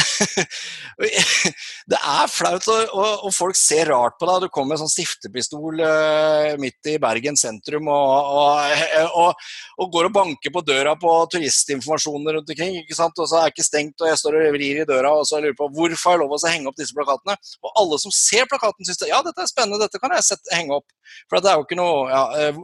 det 1.90 2.00
er 2.00 2.28
flaut, 2.28 2.68
og, 2.68 2.98
og, 3.24 3.30
folk 3.32 3.56
ser 3.56 3.88
rart 3.94 4.18
på 4.20 4.28
deg. 4.28 4.44
Du 4.44 4.52
kommer 4.52 4.74
med 4.74 4.82
sånn 4.82 4.92
stiftepistol 4.92 5.80
uh, 5.80 6.52
midt 6.60 6.92
i 6.92 6.98
Bergen 7.00 7.40
sentrum 7.40 7.88
og, 7.88 9.16
og, 9.24 9.88
går 9.94 10.10
og 10.10 10.14
banker 10.18 10.52
på 10.52 10.64
døra 10.68 10.92
på 11.00 11.14
turistinformasjoner 11.32 12.38
rundt 12.38 12.52
omkring. 12.52 12.76
ikke 12.82 12.98
sant? 12.98 13.16
Og 13.16 13.30
så 13.30 13.40
er 13.40 13.48
det 13.48 13.56
ikke 13.56 13.68
stengt, 13.70 14.04
og 14.04 14.12
jeg 14.12 14.20
står 14.20 14.38
og 14.42 14.50
vrir 14.58 14.82
i 14.82 14.88
døra 14.88 15.14
og 15.16 15.24
så 15.30 15.40
lurer 15.40 15.56
på 15.56 15.70
hvorfor 15.72 16.12
jeg 16.12 16.18
har 16.18 16.24
lov 16.26 16.36
å 16.36 16.42
henge 16.44 16.68
opp 16.68 16.76
disse 16.76 16.96
plakatene. 16.96 17.40
Og 17.64 17.72
alle 17.80 18.02
som 18.04 18.12
ser 18.12 18.44
plakaten, 18.52 18.84
syns 18.84 19.00
ja, 19.08 19.24
dette 19.24 19.40
er 19.40 19.48
spennende, 19.48 19.80
dette 19.80 20.02
kan 20.02 20.12
jeg 20.12 20.28
sette, 20.28 20.52
henge 20.52 20.76
opp. 20.76 20.92
For 21.30 21.40
det 21.40 21.53
er 21.54 21.60
jo 21.60 21.66
ikke 21.66 21.78
noe 21.78 22.10
ja, 22.10 22.24
eh, 22.42 22.60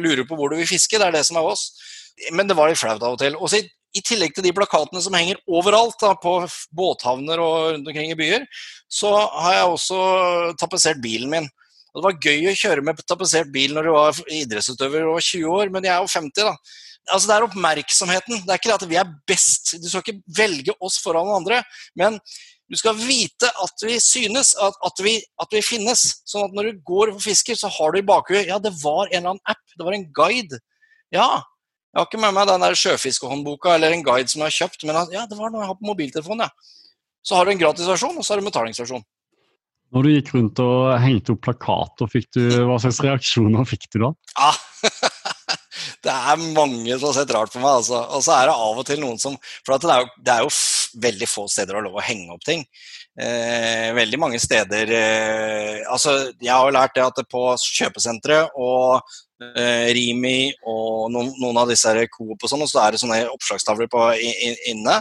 Lurer 0.00 0.24
på 0.28 0.38
hvor 0.38 0.52
du 0.52 0.58
vil 0.58 0.68
fiske, 0.68 0.98
det 0.98 1.08
er 1.08 1.14
det 1.16 1.24
som 1.28 1.38
er 1.40 1.48
oss. 1.52 1.68
Men 2.34 2.48
det 2.48 2.56
var 2.58 2.70
litt 2.70 2.80
flaut 2.80 3.02
av 3.02 3.16
og 3.16 3.20
til. 3.22 3.36
Også 3.38 3.60
i, 3.62 3.66
i 3.96 4.02
tillegg 4.04 4.34
til 4.36 4.46
de 4.46 4.54
plakatene 4.56 5.00
som 5.04 5.16
henger 5.16 5.40
overalt, 5.48 5.98
da, 6.02 6.12
på 6.18 6.36
båthavner 6.76 7.40
og 7.42 7.56
rundt 7.72 7.88
omkring 7.88 8.12
i 8.12 8.18
byer, 8.18 8.46
så 8.92 9.12
har 9.16 9.58
jeg 9.58 9.74
også 9.74 9.98
tapetsert 10.60 11.02
bilen 11.04 11.32
min. 11.32 11.50
Og 11.92 12.00
Det 12.00 12.06
var 12.06 12.30
gøy 12.30 12.48
å 12.48 12.56
kjøre 12.56 12.84
med 12.84 13.02
tapetsert 13.04 13.50
bil 13.52 13.74
når 13.76 13.88
du 13.88 13.92
var 13.92 14.22
idrettsutøver 14.40 15.10
og 15.10 15.20
20 15.20 15.58
år, 15.58 15.72
men 15.74 15.84
jeg 15.88 15.92
er 15.94 16.00
jo 16.00 16.14
50, 16.14 16.48
da. 16.48 16.54
Altså 17.10 17.28
Det 17.28 17.34
er 17.34 17.44
oppmerksomheten. 17.48 18.42
Det 18.46 18.52
er 18.52 18.60
ikke 18.60 18.70
det 18.70 18.78
at 18.78 18.88
vi 18.88 18.98
er 19.00 19.12
best. 19.28 19.74
Du 19.82 19.88
skal 19.90 20.04
ikke 20.04 20.36
velge 20.38 20.74
oss 20.78 21.00
foran 21.02 21.32
andre. 21.34 21.58
Men 21.98 22.20
du 22.70 22.78
skal 22.78 22.96
vite 22.96 23.48
at 23.64 23.84
vi 23.84 23.98
synes, 24.00 24.54
at, 24.56 24.76
at, 24.86 25.00
vi, 25.04 25.16
at, 25.42 25.48
vi, 25.52 25.62
finnes. 25.64 26.04
Sånn 26.28 26.46
at 26.46 26.54
når 26.56 26.70
du 26.70 26.82
går 26.88 27.12
og 27.12 27.22
fisker, 27.22 27.58
så 27.58 27.70
har 27.72 27.92
du 27.92 28.00
i 28.00 28.06
bakhuet 28.06 28.48
Ja, 28.48 28.58
det 28.62 28.72
var 28.80 29.08
en 29.08 29.18
eller 29.18 29.34
annen 29.34 29.50
app. 29.50 29.64
Det 29.76 29.86
var 29.86 29.96
en 29.96 30.06
guide. 30.14 30.60
Ja. 31.12 31.30
Jeg 31.92 32.00
har 32.00 32.08
ikke 32.08 32.22
med 32.22 32.32
meg 32.32 32.48
den 32.48 32.62
der 32.64 32.78
sjøfiskehåndboka 32.78 33.74
eller 33.74 33.92
en 33.92 34.04
guide 34.06 34.30
som 34.32 34.40
jeg 34.40 34.48
har 34.48 34.58
kjøpt, 34.62 34.86
men 34.88 34.96
ja, 35.12 35.26
det 35.28 35.36
var 35.36 35.52
noe 35.52 35.60
jeg 35.60 35.72
har 35.74 35.76
på 35.76 35.90
mobiltelefonen, 35.90 36.46
ja. 36.46 36.78
Så 37.22 37.36
har 37.36 37.44
du 37.44 37.52
en 37.52 37.60
gratisversjon, 37.60 38.16
og 38.16 38.24
så 38.24 38.32
har 38.32 38.40
du 38.40 38.46
en 38.46 38.48
betalingsversjon. 38.48 39.04
Når 39.92 40.06
du 40.06 40.10
gikk 40.14 40.30
rundt 40.32 40.62
og 40.64 40.86
hengte 41.02 41.34
opp 41.34 41.42
plakater, 41.44 42.08
hva 42.64 42.78
slags 42.80 43.02
reaksjoner 43.04 43.68
fikk 43.68 43.90
du 43.92 43.98
da? 44.06 44.10
Ah, 44.40 44.56
det 46.04 46.14
er 46.14 46.46
mange 46.56 46.96
som 46.96 47.10
har 47.10 47.18
sett 47.18 47.34
rart 47.36 47.52
på 47.52 47.60
meg. 47.60 47.82
Altså. 47.82 48.00
Og 48.16 48.24
så 48.24 48.38
er 48.38 48.48
det 48.48 48.56
av 48.56 48.80
og 48.80 48.88
til 48.88 49.02
noen 49.02 49.20
som 49.20 49.36
For 49.60 49.76
det 49.76 49.92
er, 49.92 50.06
jo, 50.06 50.24
det 50.24 50.32
er 50.32 50.46
jo 50.46 50.54
veldig 51.00 51.28
få 51.30 51.46
steder 51.50 51.76
å 51.76 51.80
ha 51.80 51.86
lov 51.86 51.98
å 51.98 52.04
henge 52.04 52.32
opp 52.34 52.44
ting. 52.46 52.64
Eh, 53.20 53.90
veldig 53.92 54.16
mange 54.16 54.38
steder 54.40 54.88
eh, 54.96 55.82
Altså, 55.84 56.14
jeg 56.40 56.48
har 56.48 56.64
jo 56.64 56.72
lært 56.72 56.94
det 56.96 57.02
at 57.04 57.18
på 57.28 57.42
kjøpesentre 57.60 58.38
og 58.56 59.02
eh, 59.42 59.90
Rimi 59.92 60.48
og 60.64 61.10
noen, 61.12 61.28
noen, 61.36 61.58
av 61.60 61.68
disse 61.68 61.92
Coop 62.14 62.40
og 62.40 62.48
sånn, 62.48 62.64
og 62.64 62.70
så 62.70 62.80
er 62.80 62.94
det 62.94 63.02
sånne 63.02 63.18
oppslagstavler 63.34 63.90
på, 63.92 64.06
in, 64.16 64.56
inne. 64.72 64.96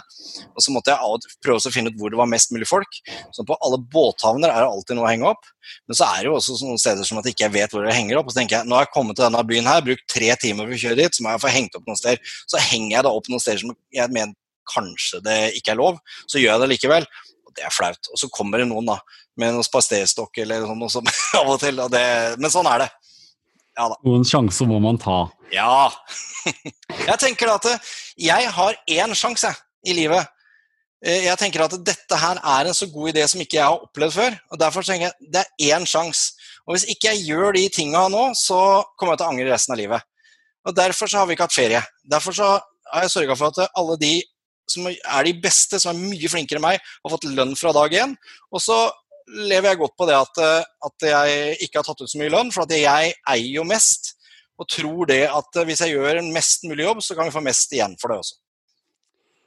Og 0.51 0.65
så 0.65 0.75
måtte 0.75 0.91
jeg 0.91 1.37
prøve 1.45 1.63
å 1.63 1.73
finne 1.73 1.93
ut 1.93 2.01
hvor 2.01 2.11
det 2.11 2.19
var 2.19 2.29
mest 2.31 2.51
mulig 2.51 2.67
folk. 2.67 2.99
Så 3.31 3.47
på 3.47 3.57
alle 3.63 3.79
båthavner 3.93 4.51
er 4.51 4.65
det 4.65 4.73
alltid 4.73 4.99
noe 4.99 5.07
å 5.07 5.11
henge 5.13 5.31
opp. 5.31 5.47
Men 5.87 5.97
så 5.97 6.09
er 6.09 6.19
det 6.19 6.31
jo 6.31 6.35
også 6.41 6.59
noen 6.65 6.83
steder 6.83 7.07
som 7.07 7.21
at 7.21 7.29
jeg 7.29 7.37
ikke 7.37 7.51
vet 7.53 7.71
hvor 7.71 7.87
det 7.87 7.95
henger 7.95 8.19
opp. 8.19 8.27
Og 8.27 8.35
så 8.35 8.41
tenker 8.41 8.59
jeg, 8.59 8.67
nå 8.67 8.75
har 8.75 8.89
jeg 8.89 8.93
kommet 8.97 9.19
til 9.19 9.27
denne 9.29 9.47
byen 9.47 9.71
her, 9.71 9.87
brukt 9.87 10.07
tre 10.11 10.35
timer 10.41 10.67
for 10.67 10.75
å 10.75 10.83
kjøre 10.83 10.99
dit, 10.99 11.15
så 11.15 11.23
må 11.23 11.31
jeg 11.31 11.45
få 11.45 11.55
hengt 11.55 11.79
opp 11.79 11.87
noen 11.87 12.03
steder. 12.03 12.37
Så 12.43 12.61
henger 12.71 12.97
jeg 12.97 13.07
da 13.07 13.15
opp 13.15 13.31
noen 13.31 13.43
steder 13.43 13.63
som 13.63 13.75
jeg 13.95 14.15
mener 14.19 14.35
kanskje 14.69 15.21
det 15.25 15.39
ikke 15.59 15.73
er 15.73 15.81
lov, 15.81 15.99
så 16.27 16.41
gjør 16.41 16.55
jeg 16.55 16.63
det 16.63 16.71
likevel. 16.73 17.07
Og 17.47 17.55
det 17.57 17.65
er 17.67 17.75
flaut. 17.75 18.11
Og 18.13 18.19
så 18.21 18.29
kommer 18.33 18.61
det 18.61 18.69
noen 18.69 18.89
da, 18.89 18.97
med 19.39 19.55
noen 19.55 19.65
spaserstokk 19.65 20.41
eller 20.43 20.67
noe 20.69 20.91
sånt 20.91 21.11
av 21.39 21.49
og 21.51 21.61
til. 21.63 21.79
Og 21.83 21.91
det, 21.93 22.03
men 22.41 22.53
sånn 22.53 22.69
er 22.71 22.85
det. 22.85 22.91
Ja 23.79 23.87
da. 23.87 23.97
Noen 24.03 24.27
sjanser 24.27 24.67
må 24.67 24.81
man 24.83 24.99
ta. 25.01 25.23
Ja. 25.53 25.89
Jeg 27.07 27.17
tenker 27.21 27.53
at 27.53 27.65
jeg 28.19 28.47
har 28.53 28.75
én 28.89 29.13
sjanse 29.17 29.51
i 29.87 29.93
livet. 29.95 30.27
Eh, 31.01 31.25
jeg 31.25 31.37
tenker 31.39 31.63
at 31.63 31.73
dette 31.81 32.17
her 32.19 32.37
er 32.37 32.69
en 32.69 32.75
så 32.77 32.85
god 32.91 33.09
idé 33.09 33.23
som 33.29 33.41
ikke 33.41 33.57
jeg 33.57 33.65
har 33.65 33.85
opplevd 33.87 34.13
før. 34.13 34.35
og 34.51 34.59
Derfor 34.61 34.85
tenker 34.85 35.07
jeg 35.07 35.31
det 35.33 35.41
er 35.41 35.77
én 35.77 35.87
sjanse. 35.89 36.35
Og 36.67 36.75
hvis 36.75 36.85
ikke 36.93 37.13
jeg 37.13 37.25
gjør 37.31 37.57
de 37.57 37.63
tinga 37.73 38.03
nå, 38.13 38.25
så 38.37 38.83
kommer 38.99 39.15
jeg 39.15 39.21
til 39.21 39.27
å 39.27 39.31
angre 39.33 39.47
resten 39.49 39.73
av 39.73 39.81
livet. 39.81 40.05
Og 40.67 40.75
Derfor 40.77 41.09
så 41.09 41.21
har 41.21 41.29
vi 41.29 41.37
ikke 41.37 41.47
hatt 41.47 41.57
ferie. 41.57 41.81
Derfor 42.05 42.37
så 42.37 42.51
har 42.91 43.05
jeg 43.07 43.13
sørga 43.15 43.37
for 43.39 43.49
at 43.49 43.73
alle 43.79 43.97
de 44.01 44.13
som 44.71 44.87
er 44.89 45.27
de 45.27 45.35
beste, 45.43 45.79
som 45.81 45.93
er 45.93 46.11
mye 46.13 46.31
flinkere 46.31 46.61
enn 46.61 46.67
meg, 46.69 46.81
har 47.03 47.13
fått 47.13 47.29
lønn 47.29 47.53
fra 47.59 47.73
dag 47.75 47.95
én. 48.01 48.15
Og 48.51 48.63
så 48.63 48.79
lever 49.31 49.71
jeg 49.71 49.81
godt 49.81 49.97
på 49.99 50.07
det 50.09 50.17
at, 50.17 50.41
eh, 50.43 50.69
at, 50.87 51.07
jeg 51.07 51.57
ikke 51.67 51.81
har 51.81 51.87
tatt 51.87 52.03
ut 52.03 52.11
så 52.11 52.21
mye 52.21 52.33
lønn, 52.33 52.51
for 52.53 52.65
at 52.65 52.75
jeg 52.75 53.13
eier 53.15 53.51
jo 53.51 53.67
mest. 53.67 54.15
Og 54.61 54.69
tror 54.69 55.09
det 55.09 55.23
at 55.29 55.59
eh, 55.59 55.67
hvis 55.67 55.83
jeg 55.85 55.95
gjør 55.95 56.21
en 56.21 56.31
mest 56.35 56.65
mulig 56.69 56.85
jobb, 56.87 57.03
så 57.03 57.17
kan 57.17 57.29
vi 57.29 57.35
få 57.35 57.43
mest 57.45 57.75
igjen 57.75 57.97
for 58.01 58.13
det 58.13 58.21
også. 58.23 58.39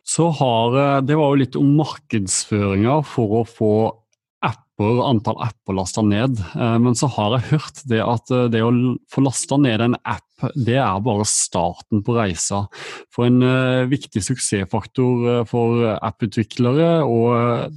Så 0.05 0.29
har, 0.41 0.79
eh, 0.81 1.01
Det 1.01 1.17
var 1.17 1.33
jo 1.33 1.43
litt 1.43 1.57
om 1.61 1.77
markedsføringa 1.81 3.01
for 3.09 3.41
å 3.41 3.45
få 3.49 3.75
apper, 4.75 5.01
antall 5.07 5.39
apper 5.43 5.77
lasta 5.79 6.03
ned. 6.03 6.41
Men 6.55 6.95
så 6.99 7.07
har 7.15 7.37
jeg 7.37 7.51
hørt 7.55 7.83
det 7.91 8.01
at 8.03 8.31
det 8.51 8.63
å 8.65 8.73
få 9.13 9.23
lasta 9.23 9.59
ned 9.61 9.81
en 9.81 9.99
app 10.03 10.23
det 10.59 10.77
er 10.77 11.05
bare 11.05 11.25
starten 11.25 12.03
på 12.05 12.17
reisa. 12.17 12.65
For 13.15 13.29
en 13.29 13.39
uh, 13.41 13.87
viktig 13.89 14.21
suksessfaktor 14.27 15.47
for 15.49 15.87
apputviklere, 15.95 17.05
og 17.07 17.71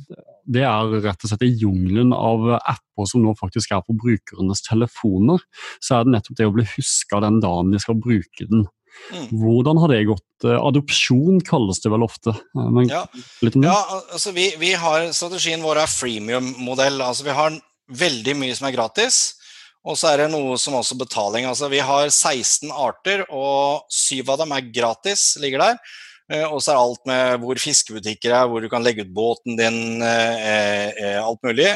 det 0.47 0.63
er 0.63 0.95
rett 1.03 1.23
og 1.23 1.31
slett 1.31 1.45
i 1.45 1.53
jungelen 1.59 2.13
av 2.15 2.47
apper 2.57 3.09
som 3.09 3.23
nå 3.23 3.33
faktisk 3.39 3.73
er 3.75 3.83
på 3.85 3.95
brukernes 3.99 4.63
telefoner, 4.65 5.43
så 5.83 5.99
er 5.99 6.07
det 6.07 6.15
nettopp 6.15 6.39
det 6.39 6.47
å 6.47 6.55
bli 6.55 6.65
huska 6.77 7.21
den 7.23 7.41
dagen 7.43 7.73
de 7.73 7.81
skal 7.83 7.99
bruke 7.99 8.47
den. 8.47 8.65
Mm. 9.13 9.27
Hvordan 9.39 9.79
har 9.81 9.93
det 9.93 10.03
gått? 10.09 10.23
Adopsjon 10.43 11.39
kalles 11.47 11.79
det 11.83 11.91
vel 11.93 12.05
ofte. 12.05 12.33
Men, 12.53 12.89
ja, 12.91 13.05
ja 13.41 13.77
altså 14.11 14.33
vi, 14.35 14.49
vi, 14.59 14.73
har 14.77 15.07
Strategien 15.15 15.63
vår 15.63 15.81
er 15.83 15.91
freemium-modell. 15.91 17.01
altså 17.01 17.25
Vi 17.25 17.35
har 17.37 17.55
veldig 17.87 18.35
mye 18.37 18.57
som 18.57 18.67
er 18.69 18.75
gratis. 18.75 19.21
Og 19.87 19.95
så 19.95 20.11
er 20.11 20.23
det 20.23 20.31
noe 20.33 20.57
som 20.59 20.75
også 20.75 20.97
betaling. 20.99 21.47
Altså 21.47 21.69
Vi 21.71 21.79
har 21.83 22.09
16 22.09 22.73
arter, 22.73 23.23
og 23.31 23.87
syv 23.93 24.33
av 24.33 24.43
dem 24.43 24.53
er 24.55 24.67
gratis, 24.75 25.29
ligger 25.41 25.63
der. 25.63 25.79
Eh, 26.33 26.43
og 26.43 26.59
så 26.59 26.73
er 26.73 26.81
alt 26.81 27.05
med 27.07 27.43
hvor 27.43 27.59
fiskebutikker 27.61 28.33
er, 28.33 28.49
hvor 28.51 28.63
du 28.63 28.67
kan 28.71 28.83
legge 28.83 29.05
ut 29.07 29.13
båten 29.15 29.55
din, 29.59 30.01
eh, 30.03 30.89
eh, 30.91 31.19
alt 31.23 31.39
mulig, 31.45 31.71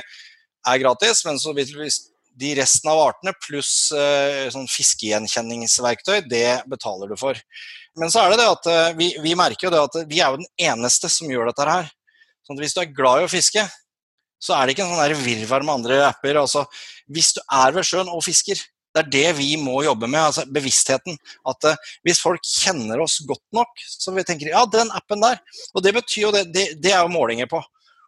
er 0.68 0.82
gratis. 0.84 1.24
Men 1.26 1.40
så 1.40 1.56
hvis 1.56 2.02
de 2.40 2.54
resten 2.58 2.92
av 2.92 3.02
artene 3.04 3.34
pluss 3.44 3.92
sånn 3.92 4.70
fiskegjenkjenningsverktøy, 4.72 6.22
det 6.32 6.62
betaler 6.72 7.12
du 7.12 7.18
for. 7.20 7.38
Men 8.00 8.14
så 8.14 8.24
er 8.24 8.32
det 8.32 8.40
det 8.40 8.48
at 8.50 8.70
vi, 8.98 9.10
vi 9.20 9.36
merker 9.38 9.68
jo 9.68 9.74
det 9.74 9.82
at 9.84 9.98
vi 10.10 10.22
er 10.24 10.32
jo 10.32 10.40
den 10.40 10.70
eneste 10.72 11.12
som 11.12 11.30
gjør 11.30 11.52
dette 11.52 11.68
her. 11.68 11.92
Sånn 12.48 12.60
hvis 12.62 12.74
du 12.76 12.82
er 12.82 12.94
glad 12.96 13.22
i 13.22 13.28
å 13.28 13.32
fiske, 13.32 13.66
så 14.42 14.58
er 14.58 14.66
det 14.66 14.76
ikke 14.76 14.88
en 14.88 14.98
sånn 14.98 15.26
virvar 15.26 15.66
med 15.66 15.76
andre 15.78 16.00
apper. 16.08 16.40
Altså, 16.42 16.66
hvis 17.14 17.34
du 17.38 17.42
er 17.46 17.76
ved 17.76 17.86
sjøen 17.88 18.10
og 18.10 18.24
fisker, 18.26 18.62
det 18.92 19.04
er 19.06 19.12
det 19.12 19.28
vi 19.38 19.52
må 19.60 19.78
jobbe 19.86 20.10
med, 20.10 20.20
altså 20.20 20.44
bevisstheten. 20.52 21.16
At 21.48 21.68
uh, 21.70 21.92
hvis 22.04 22.20
folk 22.20 22.44
kjenner 22.44 23.00
oss 23.04 23.22
godt 23.28 23.46
nok, 23.56 23.84
så 23.88 24.12
vi 24.16 24.26
tenker 24.28 24.52
ja, 24.52 24.66
den 24.68 24.92
appen 24.98 25.24
der. 25.24 25.40
Og 25.76 25.86
det 25.86 25.94
betyr 25.96 26.26
jo 26.26 26.34
det, 26.36 26.48
det, 26.52 26.66
det 26.84 26.92
er 26.92 27.06
jo 27.06 27.14
målinger 27.14 27.48
på. 27.52 27.62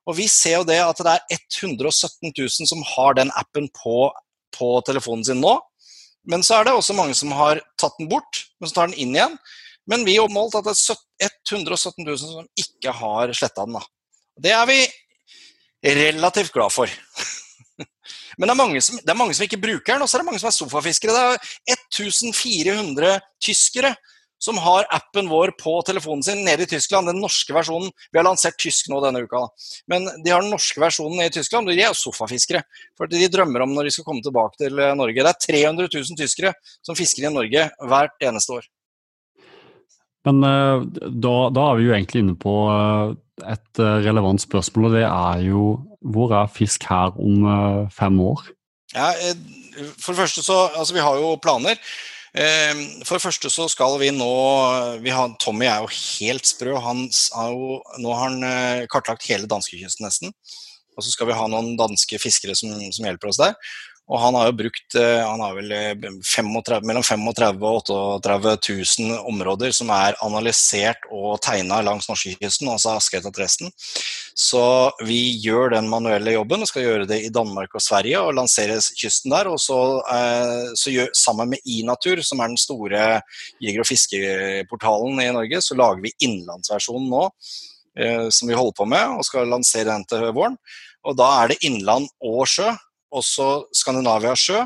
Og 0.09 0.17
vi 0.17 0.27
ser 0.31 0.59
jo 0.59 0.67
det 0.67 0.79
at 0.83 0.99
det 1.05 1.13
er 1.13 1.43
117 1.63 2.33
000 2.33 2.69
som 2.69 2.83
har 2.95 3.15
den 3.19 3.31
appen 3.39 3.69
på, 3.75 4.09
på 4.55 4.69
telefonen 4.87 5.23
sin 5.27 5.41
nå. 5.43 5.57
Men 6.27 6.43
så 6.43 6.59
er 6.59 6.67
det 6.67 6.75
også 6.75 6.95
mange 6.95 7.15
som 7.17 7.31
har 7.35 7.61
tatt 7.79 7.95
den 7.99 8.09
bort, 8.11 8.45
men 8.59 8.69
så 8.69 8.77
tar 8.77 8.91
den 8.91 8.99
inn 8.99 9.15
igjen. 9.15 9.37
Men 9.89 10.05
vi 10.07 10.15
har 10.15 10.31
målt 10.31 10.55
at 10.55 10.67
det 10.67 10.75
er 11.23 11.31
117 11.51 12.05
000 12.05 12.19
som 12.19 12.47
ikke 12.59 12.93
har 12.95 13.33
sletta 13.35 13.65
den. 13.67 13.79
da. 13.79 13.83
Det 14.39 14.53
er 14.55 14.67
vi 14.69 14.79
relativt 15.83 16.53
glad 16.55 16.71
for. 16.71 16.91
Men 18.37 18.49
det 18.49 18.53
er, 18.55 18.79
som, 18.81 18.97
det 18.97 19.11
er, 19.11 19.17
mange 19.17 19.35
som, 19.37 19.43
ikke 19.45 19.61
bruker 19.61 19.93
den, 19.93 20.01
og 20.01 20.09
så 20.09 20.17
er 20.17 20.23
det 20.23 20.25
mange 20.25 20.39
som 20.41 20.49
er 20.49 20.55
sofafiskere. 20.55 21.13
Det 21.13 21.75
er 21.75 21.83
1400 21.99 23.11
tyskere 23.43 23.91
som 24.43 24.57
har 24.59 24.87
appen 24.91 25.29
vår 25.31 25.53
på 25.59 25.77
telefonen 25.87 26.23
sin 26.25 26.41
nede 26.43 26.65
i 26.65 26.67
Tyskland. 26.67 27.07
Den 27.07 27.21
norske 27.23 27.55
versjonen. 27.55 27.93
Vi 28.11 28.19
har 28.19 28.27
lansert 28.27 28.57
tysk 28.59 28.89
nå 28.91 28.99
denne 29.03 29.23
uka. 29.23 29.45
Men 29.87 30.09
de 30.23 30.33
har 30.33 30.43
den 30.43 30.51
norske 30.51 30.83
versjonen 30.83 31.15
nede 31.21 31.31
i 31.31 31.35
Tyskland, 31.37 31.71
de 31.71 31.79
er 31.79 31.95
sofafiskere. 31.95 32.63
For 32.99 33.07
de 33.07 33.29
drømmer 33.31 33.63
om 33.63 33.71
når 33.71 33.87
de 33.87 33.95
skal 33.95 34.07
komme 34.09 34.25
tilbake 34.25 34.59
til 34.59 34.83
eh, 34.83 34.95
Norge. 34.99 35.23
Det 35.23 35.31
er 35.31 35.47
300 35.47 35.87
000 35.95 36.19
tyskere 36.19 36.51
som 36.83 36.99
fisker 36.99 37.29
i 37.29 37.31
Norge 37.31 37.69
hvert 37.87 38.27
eneste 38.27 38.59
år. 38.59 38.67
Men 40.27 40.43
eh, 40.49 40.87
da, 41.07 41.35
da 41.55 41.69
er 41.69 41.79
vi 41.79 41.87
jo 41.87 41.95
egentlig 41.95 42.25
inne 42.25 42.35
på 42.39 42.57
eh, 42.73 43.17
et 43.55 43.83
relevant 44.03 44.43
spørsmål, 44.43 44.91
og 44.91 44.97
det 44.99 45.07
er 45.07 45.45
jo 45.47 45.67
hvor 46.03 46.35
er 46.35 46.51
fisk 46.51 46.83
her 46.91 47.15
om 47.15 47.47
fem 47.95 48.19
år? 48.19 48.43
Ja, 48.91 49.07
for 49.95 50.11
det 50.11 50.19
første 50.19 50.43
så, 50.43 50.57
altså 50.75 50.93
Vi 50.93 51.01
har 51.01 51.15
jo 51.17 51.37
planer. 51.41 51.79
Eh, 52.33 52.73
for 53.05 53.17
det 53.17 53.23
første 53.23 53.51
så 53.53 53.67
skal 53.69 53.99
vi 54.01 54.09
nå 54.15 54.33
vi 55.03 55.13
har, 55.13 55.35
Tommy 55.41 55.67
er 55.69 55.83
jo 55.83 55.91
helt 55.93 56.49
sprø. 56.49 56.75
Han 56.81 57.05
jo, 57.07 57.79
nå 58.01 58.13
har 58.17 58.29
han 58.29 58.87
kartlagt 58.91 59.27
hele 59.29 59.49
danskekysten 59.49 60.07
nesten. 60.07 60.35
Og 60.93 61.05
så 61.05 61.13
skal 61.13 61.29
vi 61.29 61.37
ha 61.37 61.47
noen 61.49 61.73
danske 61.77 62.19
fiskere 62.21 62.55
som, 62.57 62.73
som 62.93 63.09
hjelper 63.09 63.31
oss 63.31 63.41
der. 63.41 63.57
Og 64.11 64.19
han 64.19 64.35
har 64.35 64.49
jo 64.49 64.55
brukt 64.59 64.95
eh, 64.99 65.21
han 65.23 65.39
har 65.39 65.55
vel 65.55 65.71
35, 65.71 66.73
eh, 66.75 66.81
mellom 66.89 67.05
35 67.07 67.63
og 67.69 67.91
38 67.93 68.57
000 68.99 69.21
områder 69.31 69.71
som 69.75 69.93
er 69.95 70.17
analysert 70.25 71.07
og 71.07 71.39
tegna 71.45 71.79
langs 71.85 72.09
norskekysten, 72.11 72.67
altså 72.73 72.97
skrevet. 72.99 73.39
Så 74.35 74.65
vi 75.07 75.21
gjør 75.45 75.77
den 75.77 75.87
manuelle 75.91 76.35
jobben 76.35 76.65
og 76.65 76.67
skal 76.67 76.87
gjøre 76.87 77.09
det 77.13 77.21
i 77.23 77.31
Danmark 77.31 77.77
og 77.79 77.85
Sverige 77.85 78.19
og 78.19 78.35
lansere 78.35 78.81
kysten 78.99 79.31
der. 79.31 79.47
Og 79.53 79.61
så, 79.63 79.79
eh, 80.11 80.75
så 80.75 80.91
gjør, 80.91 81.11
sammen 81.15 81.55
med 81.55 81.63
Inatur, 81.63 82.19
som 82.27 82.43
er 82.43 82.51
den 82.51 82.59
store 82.59 83.21
jeger- 83.63 83.85
og 83.85 83.87
fiskeportalen 83.87 85.23
i 85.23 85.31
Norge, 85.31 85.63
så 85.63 85.79
lager 85.79 86.03
vi 86.03 86.17
innenlandsversjonen 86.19 87.11
nå. 87.13 87.27
Som 88.33 88.49
vi 88.49 88.55
holder 88.57 88.73
på 88.73 88.87
med, 88.89 89.19
og 89.19 89.25
skal 89.27 89.45
lansere 89.45 89.85
den 89.85 90.01
til 90.09 90.31
våren. 90.33 90.55
Og 91.05 91.13
da 91.13 91.27
er 91.43 91.51
det 91.51 91.59
innland 91.61 92.07
og 92.25 92.47
sjø 92.49 92.71
også 93.13 93.49
Skandinavia 93.75 94.33
sjø. 94.37 94.63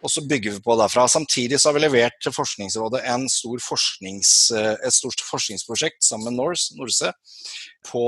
Og 0.00 0.08
så 0.08 0.22
bygger 0.24 0.54
vi 0.56 0.62
på 0.64 0.76
derfra. 0.80 1.04
Samtidig 1.12 1.58
så 1.60 1.68
har 1.68 1.76
vi 1.76 1.84
levert 1.84 2.16
til 2.24 2.32
Forskningsrådet 2.32 3.02
stor 3.28 3.60
forsknings, 3.60 4.50
eh, 4.56 4.76
et 4.86 4.96
stort 4.96 5.20
forskningsprosjekt 5.20 6.00
sammen 6.02 6.32
med 6.32 6.40
Norse, 6.40 6.72
Norse 6.78 7.12
på 7.84 8.06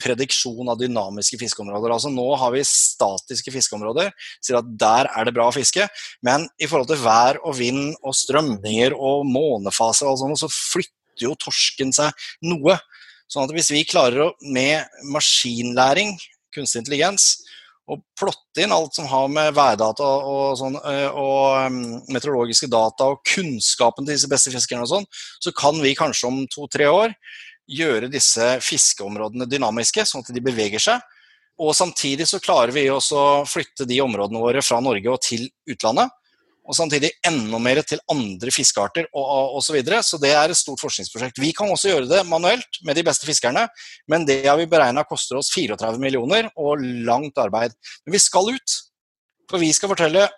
prediksjon 0.00 0.68
av 0.72 0.78
dynamiske 0.80 1.38
fiskeområder. 1.40 1.92
Altså 1.92 2.10
Nå 2.12 2.26
har 2.40 2.54
vi 2.54 2.64
statiske 2.66 3.52
fiskeområder, 3.52 4.10
sier 4.42 4.60
at 4.60 4.70
der 4.80 5.10
er 5.12 5.28
det 5.28 5.34
bra 5.36 5.48
å 5.50 5.54
fiske. 5.54 5.86
Men 6.26 6.48
i 6.58 6.66
forhold 6.70 6.90
til 6.90 7.02
vær 7.04 7.40
og 7.44 7.58
vind 7.60 7.94
og 8.00 8.16
strømninger 8.16 8.96
og 8.96 9.28
månefaser 9.28 10.08
og 10.08 10.18
sånt, 10.22 10.40
så 10.40 10.50
flytter 10.50 11.28
jo 11.28 11.36
torsken 11.38 11.92
seg 11.92 12.26
noe. 12.48 12.78
Sånn 13.30 13.46
at 13.46 13.54
hvis 13.54 13.70
vi 13.70 13.86
klarer 13.86 14.24
å 14.24 14.32
med 14.42 14.88
maskinlæring, 15.12 16.16
kunstig 16.54 16.82
intelligens, 16.82 17.36
å 17.90 17.98
plotte 18.18 18.62
inn 18.62 18.74
alt 18.74 18.94
som 18.94 19.08
har 19.10 19.28
med 19.32 19.54
værdata 19.56 20.06
og, 20.06 20.56
sånn, 20.60 20.76
eh, 20.86 21.08
og 21.10 21.70
um, 21.70 21.78
meteorologiske 22.12 22.68
data 22.70 23.10
og 23.12 23.22
kunnskapen 23.26 24.06
til 24.06 24.14
disse 24.14 24.30
beste 24.30 24.52
fiskerne 24.54 24.86
og 24.86 24.92
sånn, 24.92 25.08
så 25.42 25.52
kan 25.56 25.80
vi 25.82 25.96
kanskje 25.98 26.30
om 26.30 26.42
to-tre 26.52 26.86
år 26.90 27.16
gjøre 27.70 28.10
disse 28.10 28.52
fiskeområdene 28.66 29.48
dynamiske, 29.50 30.04
sånn 30.06 30.24
at 30.24 30.32
de 30.34 30.42
beveger 30.44 30.82
seg. 30.82 31.02
Og 31.60 31.74
samtidig 31.76 32.26
så 32.28 32.40
klarer 32.42 32.72
vi 32.74 32.86
også 32.90 33.18
å 33.18 33.44
flytte 33.48 33.86
de 33.88 34.00
områdene 34.02 34.40
våre 34.42 34.62
fra 34.64 34.80
Norge 34.82 35.12
og 35.12 35.20
til 35.24 35.44
utlandet 35.68 36.14
og 36.70 36.76
samtidig 36.78 37.10
enda 37.26 37.58
mer 37.62 37.80
til 37.82 37.98
andre 38.12 38.52
fiskearter 38.54 39.08
og 39.10 39.56
osv. 39.58 39.70
Så, 39.70 39.74
videre. 39.74 40.02
så 40.06 40.18
det 40.22 40.30
er 40.34 40.50
et 40.50 40.58
stort 40.58 40.82
forskningsprosjekt. 40.82 41.38
Vi 41.42 41.52
kan 41.54 41.70
også 41.70 41.90
gjøre 41.90 42.10
det 42.10 42.24
manuelt 42.26 42.80
med 42.86 42.98
de 42.98 43.04
beste 43.06 43.26
fiskerne, 43.26 43.66
men 44.10 44.26
det 44.26 44.44
har 44.46 44.58
vi 44.58 44.68
beregna 44.70 45.04
koster 45.06 45.38
oss 45.38 45.50
34 45.54 45.98
millioner 46.02 46.50
og 46.58 46.82
langt 47.06 47.38
arbeid. 47.38 47.74
Men 48.04 48.14
vi 48.14 48.22
skal 48.22 48.52
ut, 48.54 48.76
for 49.50 49.62
vi 49.62 49.72
skal 49.74 49.90
fortelle 49.90 50.28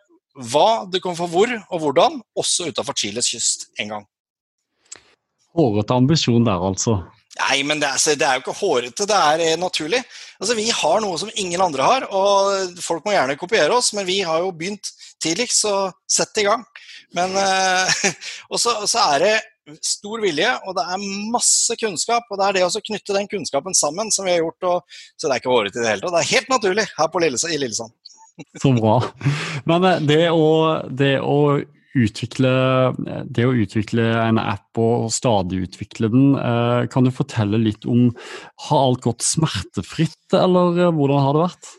hva 0.53 0.85
du 0.89 0.99
kan 1.05 1.17
få 1.17 1.29
hvor 1.29 1.53
og 1.53 1.83
hvordan, 1.85 2.21
også 2.37 2.71
utafor 2.73 2.97
Chiles 2.97 3.29
kyst 3.33 3.69
en 3.81 3.97
gang. 3.97 4.07
Hårete 5.53 5.97
ambisjon 6.01 6.49
der, 6.49 6.65
altså. 6.65 7.03
Nei, 7.41 7.63
men 7.65 7.81
det 7.81 7.89
er, 7.89 8.17
det 8.21 8.27
er, 8.27 8.37
jo 8.37 8.43
ikke 8.43 8.59
hårete, 8.59 9.07
det 9.09 9.19
er 9.19 9.43
eh, 9.45 9.61
naturlig. 9.61 10.03
Altså, 10.37 10.57
Vi 10.59 10.67
har 10.69 11.01
noe 11.01 11.21
som 11.21 11.31
ingen 11.41 11.63
andre 11.65 11.87
har, 11.87 12.05
og 12.13 12.83
folk 12.85 13.07
må 13.07 13.15
gjerne 13.15 13.39
kopiere 13.41 13.73
oss, 13.73 13.93
men 13.97 14.05
vi 14.09 14.21
har 14.27 14.43
jo 14.45 14.53
begynt 14.53 14.91
tidligst, 15.23 15.63
så 15.65 15.77
sett 16.11 16.43
i 16.43 16.45
gang. 16.49 16.67
Men, 17.17 17.33
eh, 17.41 18.05
Og 18.53 18.61
så, 18.61 18.77
er 19.01 19.25
det 19.25 19.35
stor 19.81 20.21
vilje, 20.21 20.51
og 20.67 20.77
det 20.77 20.85
er 20.91 21.09
masse 21.33 21.77
kunnskap. 21.81 22.29
Og 22.29 22.41
det 22.41 22.49
er 22.49 22.59
det 22.59 22.67
å 22.67 22.85
knytte 22.91 23.17
den 23.17 23.29
kunnskapen 23.31 23.77
sammen 23.79 24.11
som 24.13 24.27
vi 24.27 24.35
har 24.35 24.43
gjort. 24.43 24.69
Og, 24.69 24.97
så 25.17 25.29
det 25.29 25.37
er 25.37 25.43
ikke 25.43 25.55
hårete 25.55 25.79
i 25.79 25.85
det 25.85 25.93
hele 25.93 26.05
tatt. 26.05 26.17
Det 26.17 26.23
er 26.23 26.33
helt 26.35 26.53
naturlig 26.53 26.87
her 26.99 27.13
på 27.13 27.23
Lillesand, 27.23 27.55
i 27.55 27.61
Lillesand. 27.63 27.95
Så 28.61 28.73
bra. 28.77 28.97
Men 29.69 29.89
eh, 29.89 30.03
det 30.09 30.25
å, 30.35 30.51
det 30.91 31.15
å 31.21 31.39
utvikle, 31.99 32.53
det 33.29 33.45
å 33.47 33.55
utvikle 33.55 34.05
en 34.23 34.41
app 34.41 34.81
og 34.81 35.11
stadig 35.13 35.67
utvikle 35.67 36.09
den, 36.13 36.31
eh, 36.39 36.87
kan 36.93 37.05
du 37.05 37.13
fortelle 37.13 37.61
litt 37.61 37.85
om 37.85 38.11
Har 38.69 38.87
alt 38.87 39.03
gått 39.05 39.23
smertefritt, 39.27 40.33
eller 40.33 40.87
eh, 40.87 40.93
hvordan 40.93 41.25
har 41.27 41.37
det 41.37 41.47
vært? 41.47 41.73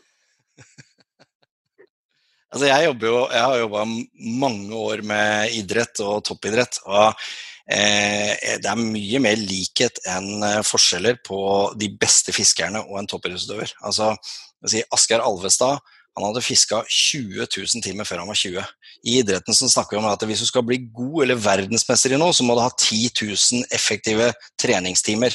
Altså 2.54 2.68
jeg, 2.68 2.86
jo, 3.02 3.16
jeg 3.34 3.42
har 3.42 3.56
jobba 3.58 3.80
mange 4.38 4.76
år 4.78 5.00
med 5.02 5.56
idrett 5.58 5.98
og 6.04 6.20
toppidrett. 6.22 6.76
og 6.86 7.08
eh, 7.66 8.30
Det 8.62 8.70
er 8.70 8.78
mye 8.78 9.20
mer 9.24 9.40
likhet 9.40 9.98
enn 10.06 10.38
eh, 10.46 10.60
forskjeller 10.62 11.18
på 11.26 11.40
de 11.74 11.88
beste 11.98 12.30
fiskerne 12.30 12.84
og 12.84 13.00
en 13.00 13.10
toppidrettsutøver. 13.10 13.74
Altså, 13.82 14.12
si, 14.70 14.84
Asgeir 14.94 15.26
Alvestad 15.26 15.82
han 16.14 16.28
hadde 16.28 16.44
fiska 16.46 16.80
20 16.86 17.42
000 17.42 17.82
timer 17.82 18.06
før 18.06 18.22
han 18.22 18.30
var 18.30 18.38
20. 18.38 18.62
I 19.04 19.18
idretten 19.20 19.56
så 19.56 19.68
snakker 19.70 19.96
vi 19.96 20.02
om 20.02 20.10
at 20.12 20.22
hvis 20.28 20.44
du 20.44 20.46
skal 20.46 20.62
bli 20.66 20.78
god 20.94 21.24
eller 21.24 21.40
verdensmester 21.42 22.14
i 22.14 22.20
noe, 22.20 22.34
så 22.36 22.46
må 22.46 22.54
du 22.54 22.62
ha 22.62 22.70
10 22.70 23.10
000 23.18 23.64
effektive 23.74 24.30
treningstimer. 24.60 25.34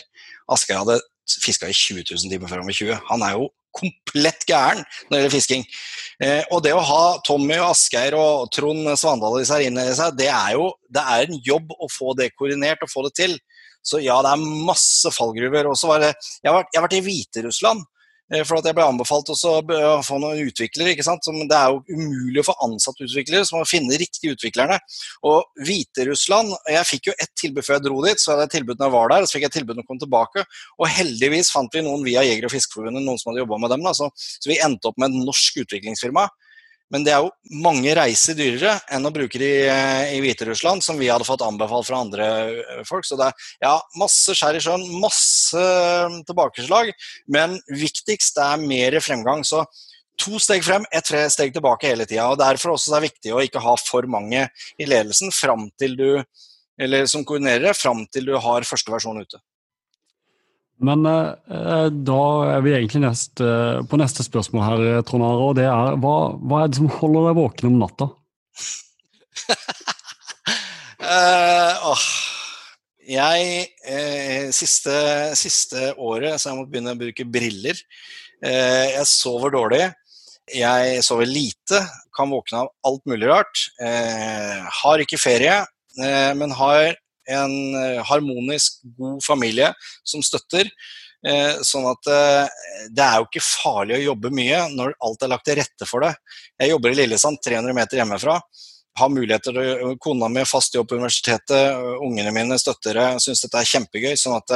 Asgeir 0.50 0.80
hadde 0.80 1.02
fiska 1.44 1.68
i 1.70 1.76
20 1.76 2.06
000 2.08 2.32
timer 2.32 2.48
før 2.48 2.64
han 2.64 2.72
var 2.72 2.80
20. 2.80 3.02
Han 3.12 3.26
er 3.28 3.36
jo 3.36 3.50
komplett 3.76 4.48
gæren 4.50 4.82
når 4.82 5.12
det 5.12 5.20
gjelder 5.20 5.36
fisking. 5.36 5.68
Eh, 6.24 6.42
og 6.50 6.64
det 6.66 6.74
å 6.74 6.86
ha 6.88 7.04
Tommy 7.28 7.60
og 7.60 7.74
Asgeir 7.74 8.16
og 8.18 8.50
Trond 8.56 8.88
Svandal 8.98 9.38
disse 9.40 9.56
her 9.56 9.68
inne 9.68 9.86
i 9.92 9.94
seg, 10.00 10.16
det 10.18 10.32
er 10.32 10.56
jo 10.58 10.72
det 10.90 11.04
er 11.04 11.28
en 11.28 11.44
jobb 11.46 11.76
å 11.76 11.92
få 11.92 12.16
det 12.18 12.32
koordinert 12.40 12.88
og 12.88 12.92
få 12.92 13.06
det 13.10 13.14
til. 13.20 13.38
Så 13.86 14.02
ja, 14.04 14.18
det 14.24 14.32
er 14.32 14.66
masse 14.68 15.12
fallgruver. 15.16 15.70
Og 15.70 15.78
så 15.80 15.92
var 15.92 16.04
det, 16.04 16.14
jeg 16.42 16.50
har 16.50 16.62
vært, 16.62 16.74
jeg 16.74 16.80
har 16.80 16.88
vært 16.88 17.00
i 17.00 17.06
Hviterussland 17.06 17.88
for 18.46 18.60
at 18.60 18.68
jeg 18.70 18.78
ble 18.78 18.86
anbefalt 18.86 19.30
også 19.34 19.56
å 19.60 19.94
få 20.06 20.20
noen 20.22 20.44
utviklere. 20.46 20.94
ikke 20.94 21.06
sant? 21.06 21.26
Det 21.26 21.56
er 21.58 21.74
jo 21.74 21.82
umulig 21.90 22.44
å 22.44 22.48
få 22.52 22.56
ansatt 22.66 23.02
utviklere, 23.02 23.46
så 23.46 23.56
man 23.56 23.66
må 23.66 23.70
finne 23.70 23.98
riktige 23.98 24.36
utviklerne. 24.38 24.78
Og 25.26 25.48
Hviterussland 25.66 26.54
Jeg 26.70 26.86
fikk 26.86 27.10
jo 27.10 27.16
ett 27.18 27.34
tilbud 27.40 27.66
før 27.66 27.80
jeg 27.80 27.86
dro 27.88 28.04
dit, 28.06 28.22
så 28.22 28.34
hadde 28.34 28.46
jeg 28.48 28.56
tilbud 28.60 28.78
når 28.78 28.90
jeg 28.90 28.96
var 28.98 29.14
der, 29.14 29.26
så 29.26 29.38
fikk 29.38 29.48
jeg 29.48 29.56
tilbud 29.58 29.76
når 29.76 29.84
jeg 29.84 29.90
kom 29.90 30.04
tilbake. 30.04 30.46
Og 30.78 30.92
heldigvis 31.00 31.54
fant 31.56 31.74
vi 31.74 31.86
noen 31.86 32.06
via 32.06 32.26
Jeger- 32.28 32.46
og 32.46 32.54
Fiskerforbundet, 32.54 33.06
noen 33.06 33.18
som 33.22 33.32
hadde 33.32 33.44
jobba 33.44 33.62
med 33.66 33.74
dem. 33.74 33.88
Da. 33.88 33.96
Så 33.98 34.46
vi 34.52 34.62
endte 34.62 34.92
opp 34.92 35.02
med 35.02 35.10
et 35.10 35.26
norsk 35.26 35.64
utviklingsfirma. 35.66 36.30
Men 36.94 37.06
det 37.06 37.14
er 37.14 37.22
jo 37.22 37.60
mange 37.62 37.92
reiser 37.98 38.38
dyrere 38.38 38.74
enn 38.94 39.06
å 39.06 39.12
bruke 39.14 39.40
de 39.42 39.50
i, 39.50 39.68
eh, 39.70 40.16
Hviterussland, 40.24 40.82
som 40.86 40.98
vi 40.98 41.10
hadde 41.12 41.28
fått 41.28 41.46
anbefalt 41.46 41.88
fra 41.90 42.02
andre 42.02 42.30
eh, 42.50 42.82
folk. 42.88 43.06
Så 43.06 43.18
det 43.20 43.28
er 43.30 43.46
ja, 43.68 43.76
masse 44.02 44.34
skjær 44.38 44.58
i 44.58 44.64
sjøen, 44.64 44.86
masse 45.02 45.62
eh, 45.62 46.18
tilbakeslag. 46.26 46.92
Men 47.30 47.60
viktigst 47.70 48.42
er 48.42 48.62
mer 48.64 48.98
fremgang. 49.06 49.46
Så 49.46 49.62
to 50.20 50.42
steg 50.42 50.66
frem, 50.66 50.88
ett 50.92 51.14
steg 51.32 51.54
tilbake 51.54 51.92
hele 51.92 52.10
tida. 52.10 52.32
Derfor 52.40 52.74
også 52.74 52.96
er 52.96 53.00
det 53.00 53.12
viktig 53.12 53.36
å 53.36 53.44
ikke 53.46 53.64
ha 53.64 53.76
for 53.80 54.10
mange 54.10 54.48
i 54.82 54.90
ledelsen 54.90 55.34
fram 55.36 55.70
til 55.80 55.96
du, 56.00 56.10
eller 56.80 57.06
som 57.12 57.24
koordinerer 57.28 57.78
fram 57.78 58.06
til 58.10 58.32
du 58.32 58.36
har 58.42 58.68
første 58.68 58.92
versjon 58.92 59.22
ute. 59.22 59.40
Men 60.80 61.04
eh, 61.10 61.88
da 62.08 62.22
er 62.54 62.64
vi 62.64 62.76
egentlig 62.78 63.02
nest, 63.04 63.42
eh, 63.44 63.82
på 63.84 64.00
neste 64.00 64.24
spørsmål 64.24 64.64
her, 64.64 65.04
Trond 65.08 65.26
Are. 65.28 65.50
Og 65.50 65.58
det 65.60 65.68
er 65.68 66.00
hva, 66.00 66.16
hva, 66.40 66.64
er 66.64 66.72
det 66.72 66.80
som 66.80 66.92
holder 67.00 67.30
deg 67.30 67.40
våken 67.42 67.72
om 67.72 67.80
natta? 67.84 68.08
uh, 71.04 71.92
oh. 71.92 72.06
Jeg 73.10 73.64
eh, 73.90 74.52
siste, 74.54 74.94
siste, 75.38 75.96
året 75.98 76.38
så 76.38 76.52
jeg 76.52 76.60
måtte 76.60 76.74
begynne 76.76 76.94
å 76.94 77.00
bruke 77.00 77.26
briller. 77.26 77.80
Eh, 78.46 78.86
jeg 78.94 79.08
sover 79.10 79.56
dårlig. 79.56 79.88
Jeg 80.54 81.02
sover 81.06 81.26
lite. 81.30 81.82
Kan 82.16 82.30
våkne 82.30 82.64
av 82.64 82.70
alt 82.86 83.02
mulig 83.10 83.32
rart. 83.32 83.66
Eh, 83.82 84.62
har 84.84 85.02
ikke 85.02 85.22
ferie, 85.22 85.64
men 86.38 86.54
har 86.56 86.94
en 87.30 87.76
eh, 87.76 88.02
harmonisk, 88.06 88.82
god 88.98 89.22
familie 89.26 89.74
som 90.04 90.24
støtter. 90.26 90.70
Eh, 91.28 91.60
sånn 91.68 91.84
at 91.90 92.08
eh, 92.08 92.66
det 92.96 93.04
er 93.04 93.20
jo 93.20 93.28
ikke 93.28 93.44
farlig 93.44 93.98
å 93.98 94.06
jobbe 94.12 94.32
mye 94.32 94.64
når 94.72 94.96
alt 95.04 95.26
er 95.26 95.34
lagt 95.34 95.48
til 95.50 95.60
rette 95.60 95.88
for 95.90 96.06
det. 96.06 96.14
Jeg 96.60 96.74
jobber 96.74 96.94
i 96.94 97.00
Lillesand, 97.02 97.42
300 97.46 97.76
meter 97.76 98.02
hjemmefra. 98.02 98.40
Har 99.00 99.12
muligheter 99.14 99.56
til 99.56 99.98
Kona 100.02 100.28
mi 100.32 100.42
fast 100.50 100.74
jobb 100.76 100.90
på 100.90 100.98
universitetet, 101.00 101.78
ungene 102.04 102.34
mine 102.36 102.58
støtter 102.60 102.98
det. 102.98 103.06
Syns 103.24 103.46
dette 103.46 103.62
er 103.62 103.70
kjempegøy. 103.70 104.16
sånn 104.20 104.36
at 104.40 104.50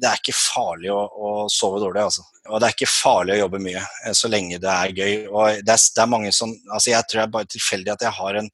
det 0.00 0.08
er 0.08 0.18
ikke 0.18 0.34
farlig 0.34 0.90
å, 0.90 0.98
å, 0.98 1.28
sove 1.52 1.78
dårlig. 1.82 2.08
Altså. 2.08 2.24
Og 2.48 2.58
det 2.58 2.66
er 2.70 2.74
ikke 2.74 2.90
farlig 2.90 3.36
å 3.36 3.40
jobbe 3.44 3.60
mye 3.62 3.84
så 4.18 4.30
lenge 4.32 4.58
det 4.62 4.72
er 4.72 4.96
gøy. 4.96 5.14
Og 5.30 5.62
det 5.62 5.76
er, 5.76 5.84
det 5.94 6.02
er 6.02 6.10
mange 6.10 6.32
som 6.34 6.56
altså 6.72 6.90
Jeg 6.90 7.06
tror 7.06 7.20
det 7.20 7.26
er 7.28 7.36
bare 7.36 7.52
tilfeldig 7.54 7.94
at 7.94 8.06
jeg 8.08 8.16
har 8.18 8.40
en 8.40 8.50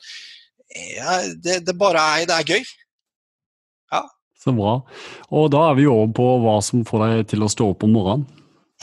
ja, 0.74 1.18
det, 1.44 1.60
det 1.66 1.76
bare 1.78 2.02
er, 2.02 2.26
det 2.28 2.36
er 2.36 2.56
gøy. 2.56 2.64
Så 4.44 4.52
bra. 4.52 4.82
Og 5.32 5.48
da 5.54 5.62
er 5.70 5.78
vi 5.78 5.86
over 5.88 6.10
på 6.12 6.24
hva 6.42 6.58
som 6.64 6.82
får 6.84 7.06
deg 7.06 7.28
til 7.32 7.46
å 7.46 7.48
stå 7.48 7.70
opp 7.72 7.86
om 7.86 7.94
morgenen. 7.96 8.26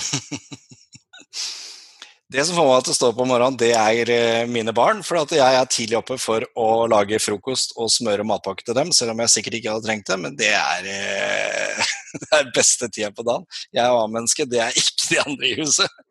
det 2.33 2.45
som 2.47 2.57
får 2.57 2.65
meg 2.65 2.87
til 2.87 2.95
å 2.95 2.97
stå 2.97 3.09
opp 3.11 3.19
om 3.21 3.29
morgenen, 3.29 3.59
det 3.61 3.69
er 3.77 4.11
eh, 4.15 4.47
mine 4.49 4.73
barn. 4.73 5.03
For 5.05 5.21
jeg 5.21 5.37
er 5.37 5.69
tidlig 5.69 5.99
oppe 5.99 6.17
for 6.21 6.47
å 6.57 6.87
lage 6.89 7.19
frokost 7.21 7.75
og 7.77 7.91
smøre 7.93 8.25
matpakke 8.25 8.65
til 8.65 8.77
dem, 8.79 8.89
selv 8.95 9.13
om 9.13 9.21
jeg 9.21 9.33
sikkert 9.35 9.59
ikke 9.59 9.75
hadde 9.75 9.85
trengt 9.85 10.09
det. 10.09 10.17
Men 10.23 10.39
det 10.39 10.49
er, 10.49 10.89
eh, 10.95 11.93
det 12.23 12.31
er 12.39 12.49
beste 12.57 12.89
tida 12.89 13.11
på 13.13 13.27
dagen. 13.27 13.45
Jeg 13.69 13.85
er 13.85 13.99
A-menneske, 13.99 14.49
det 14.49 14.63
er 14.65 14.81
ikke 14.81 15.11
de 15.11 15.21
andre 15.27 15.51
i 15.51 15.53
huset. 15.61 16.01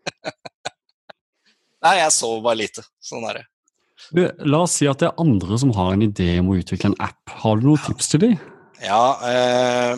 Nei, 1.88 1.96
jeg 2.04 2.14
sover 2.14 2.46
bare 2.46 2.62
lite. 2.62 2.86
Sånn 3.02 3.26
er 3.26 3.40
det. 3.40 3.44
La 4.46 4.62
oss 4.62 4.78
si 4.78 4.86
at 4.90 5.02
det 5.02 5.10
er 5.10 5.20
andre 5.22 5.58
som 5.58 5.74
har 5.74 5.90
en 5.96 6.06
idé 6.06 6.36
om 6.38 6.54
å 6.54 6.58
utvikle 6.62 6.92
en 6.92 6.98
app. 7.02 7.18
Har 7.42 7.58
du 7.58 7.66
noen 7.66 7.82
tips 7.88 8.14
til 8.14 8.26
dem? 8.28 8.38
Ja, 8.80 9.20
eh, 9.28 9.96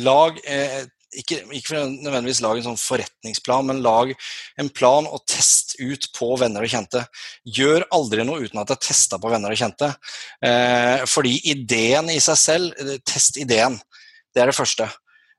lag 0.00 0.38
eh, 0.48 0.84
ikke, 1.16 1.38
ikke, 1.54 1.80
nødvendigvis 2.04 2.40
lag 2.44 2.58
en 2.58 2.66
sånn 2.70 2.80
forretningsplan, 2.80 3.68
men 3.68 3.82
lag 3.84 4.12
en 4.60 4.68
plan 4.72 5.06
og 5.08 5.24
test 5.28 5.76
ut 5.80 6.08
på 6.16 6.30
venner 6.40 6.64
og 6.64 6.72
kjente. 6.72 7.02
Gjør 7.58 7.86
aldri 7.94 8.24
noe 8.26 8.42
uten 8.44 8.60
at 8.60 8.70
det 8.70 8.78
er 8.78 8.84
testa 8.88 9.20
på 9.20 9.32
venner 9.32 9.52
og 9.52 9.60
kjente. 9.60 9.92
Eh, 10.44 11.04
fordi 11.08 11.38
ideen 11.52 12.10
i 12.12 12.20
seg 12.22 12.40
selv, 12.40 12.76
eh, 12.80 13.00
test 13.04 13.40
ideen. 13.40 13.78
Det 14.34 14.44
er 14.44 14.52
det 14.52 14.58
første. 14.58 14.88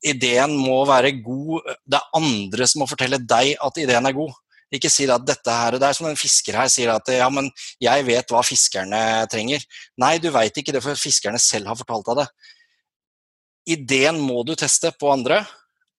Ideen 0.06 0.54
må 0.58 0.84
være 0.86 1.16
god. 1.22 1.72
Det 1.86 1.98
er 1.98 2.18
andre 2.18 2.68
som 2.70 2.84
må 2.84 2.90
fortelle 2.90 3.22
deg 3.22 3.56
at 3.62 3.82
ideen 3.82 4.06
er 4.06 4.18
god. 4.18 4.34
Ikke 4.74 4.92
si 4.92 5.06
at 5.10 5.24
dette 5.26 5.50
her, 5.50 5.78
Det 5.80 5.88
er 5.88 5.94
som 5.94 6.08
en 6.08 6.16
fisker 6.16 6.54
her 6.54 6.68
sier 6.68 6.90
at 6.92 7.08
ja, 7.08 7.30
men 7.30 7.50
jeg 7.80 8.06
vet 8.06 8.28
hva 8.28 8.44
fiskerne 8.44 9.26
trenger. 9.32 9.64
Nei, 9.98 10.18
du 10.18 10.30
veit 10.30 10.58
ikke 10.58 10.74
det, 10.74 10.84
for 10.84 10.94
fiskerne 10.94 11.40
selv 11.40 11.68
har 11.68 11.76
fortalt 11.76 12.06
deg 12.06 12.26
det 12.26 12.28
ideen 13.68 14.20
må 14.24 14.44
du 14.48 14.54
teste 14.58 14.94
på 15.00 15.12
andre. 15.14 15.42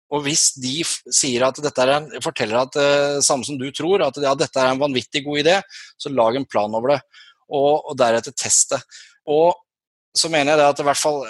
Og 0.09 0.25
hvis 0.25 0.55
de 0.57 0.81
sier 1.13 1.45
at 1.45 1.59
dette 1.61 1.85
er 1.85 1.95
en, 1.99 2.11
forteller 2.25 2.63
at 2.63 2.77
uh, 2.81 3.21
samme 3.25 3.45
som 3.45 3.59
du 3.61 3.67
tror, 3.77 4.07
at 4.07 4.17
ja, 4.23 4.33
dette 4.39 4.61
er 4.61 4.73
en 4.73 4.81
vanvittig 4.81 5.25
god 5.27 5.43
idé, 5.43 5.59
så 6.01 6.13
lag 6.13 6.39
en 6.39 6.49
plan 6.49 6.73
over 6.75 6.95
det. 6.95 7.01
Og, 7.49 7.91
og 7.91 7.97
deretter 7.97 8.33
teste. 8.37 8.81
Og 9.29 9.53
så 10.17 10.31
mener 10.33 10.55
jeg 10.55 10.61
det 10.61 10.69
at 10.73 10.81
det, 10.81 10.97
fall, 10.99 11.21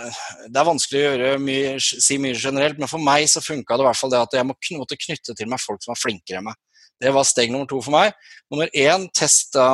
det 0.46 0.60
er 0.60 0.66
vanskelig 0.66 1.02
å 1.34 1.34
mye, 1.42 1.74
si 1.82 2.16
mye 2.22 2.38
generelt, 2.38 2.78
men 2.78 2.90
for 2.90 3.02
meg 3.02 3.26
så 3.30 3.42
funka 3.42 3.76
det 3.76 3.84
i 3.84 3.88
hvert 3.88 4.00
fall 4.00 4.12
det 4.14 4.22
at 4.22 4.38
jeg 4.38 4.48
måtte 4.48 4.98
knytte 5.02 5.34
til 5.36 5.50
meg 5.50 5.62
folk 5.62 5.82
som 5.82 5.92
var 5.92 6.00
flinkere 6.00 6.40
enn 6.40 6.48
meg. 6.48 6.58
Det 6.98 7.12
var 7.14 7.26
steg 7.26 7.52
nummer 7.52 7.68
to 7.70 7.78
for 7.82 7.94
meg. 7.94 8.14
Nummer 8.50 8.70
én, 8.74 9.06
testa 9.14 9.66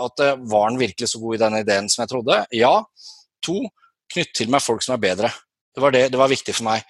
at 0.00 0.14
det 0.20 0.30
var 0.48 0.70
den 0.70 0.80
virkelig 0.80 1.10
så 1.12 1.20
god 1.20 1.36
i 1.36 1.40
den 1.42 1.58
ideen 1.58 1.90
som 1.92 2.04
jeg 2.04 2.12
trodde. 2.12 2.38
Ja. 2.56 2.72
To, 3.44 3.58
knytt 4.12 4.32
til 4.38 4.52
meg 4.52 4.64
folk 4.64 4.84
som 4.84 4.96
er 4.96 5.02
bedre. 5.02 5.32
Det 5.74 5.82
var, 5.82 5.94
det, 5.94 6.06
det 6.12 6.20
var 6.20 6.30
viktig 6.32 6.54
for 6.56 6.68
meg. 6.68 6.86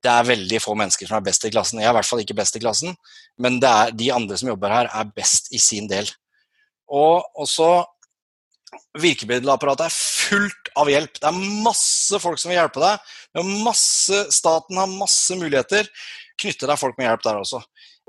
Det 0.00 0.10
er 0.10 0.28
veldig 0.28 0.60
få 0.62 0.74
mennesker 0.78 1.08
som 1.08 1.18
er 1.18 1.24
best 1.26 1.44
i 1.44 1.52
klassen. 1.52 1.80
Jeg 1.82 1.90
er 1.90 1.94
i 1.94 1.98
hvert 1.98 2.08
fall 2.08 2.22
ikke 2.22 2.36
best 2.38 2.56
i 2.56 2.62
klassen, 2.62 2.94
men 3.40 3.58
er, 3.60 3.92
de 3.92 4.10
andre 4.14 4.38
som 4.40 4.48
jobber 4.52 4.72
her, 4.72 4.88
er 4.88 5.14
best 5.16 5.50
i 5.52 5.60
sin 5.60 5.90
del. 5.90 6.08
Og 6.90 7.26
også 7.38 7.70
Virkemiddelapparatet 9.02 9.88
er 9.88 9.94
fullt 9.94 10.68
av 10.78 10.86
hjelp. 10.90 11.16
Det 11.18 11.26
er 11.26 11.62
masse 11.66 12.20
folk 12.22 12.38
som 12.38 12.52
vil 12.52 12.60
hjelpe 12.60 12.78
deg. 12.82 13.08
Masse, 13.66 14.20
staten 14.30 14.78
har 14.78 14.92
masse 14.92 15.34
muligheter. 15.38 15.90
Knytte 16.38 16.68
deg 16.70 16.78
folk 16.78 16.94
med 16.98 17.08
hjelp 17.08 17.24
der 17.24 17.40
også. 17.40 17.58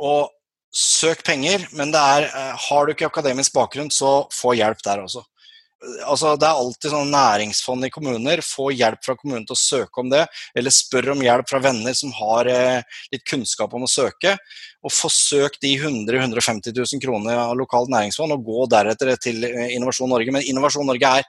Og 0.06 0.30
søk 0.70 1.24
penger, 1.26 1.66
men 1.74 1.90
er, 1.98 2.28
eh, 2.30 2.54
har 2.68 2.86
du 2.86 2.94
ikke 2.94 3.10
akademisk 3.10 3.58
bakgrunn, 3.58 3.90
så 3.90 4.30
få 4.34 4.54
hjelp 4.54 4.86
der 4.86 5.02
også 5.02 5.26
altså 6.06 6.36
Det 6.38 6.48
er 6.48 6.60
alltid 6.62 6.94
sånn 6.94 7.14
næringsfond 7.14 7.88
i 7.88 7.92
kommuner. 7.94 8.42
Få 8.46 8.70
hjelp 8.74 9.02
fra 9.06 9.16
kommunen 9.18 9.46
til 9.48 9.56
å 9.56 9.62
søke 9.62 10.04
om 10.04 10.12
det, 10.12 10.24
eller 10.58 10.74
spør 10.74 11.14
om 11.16 11.24
hjelp 11.26 11.50
fra 11.50 11.62
venner 11.64 11.96
som 11.98 12.14
har 12.20 12.50
eh, 12.52 13.00
litt 13.14 13.26
kunnskap 13.28 13.74
om 13.78 13.88
å 13.88 13.92
søke. 13.92 14.36
Og 14.86 14.94
få 14.94 15.10
søkt 15.14 15.62
de 15.66 15.74
100 15.80 16.22
150 16.22 16.76
000 16.78 17.02
kroner 17.04 17.40
av 17.48 17.56
lokalt 17.58 17.92
næringsfond, 17.94 18.36
og 18.36 18.46
gå 18.46 18.68
deretter 18.72 19.16
til 19.22 19.44
eh, 19.48 19.74
Innovasjon 19.78 20.12
Norge. 20.14 20.36
Men 20.36 20.46
Innovasjon 20.46 20.88
Norge 20.90 21.16
er 21.22 21.28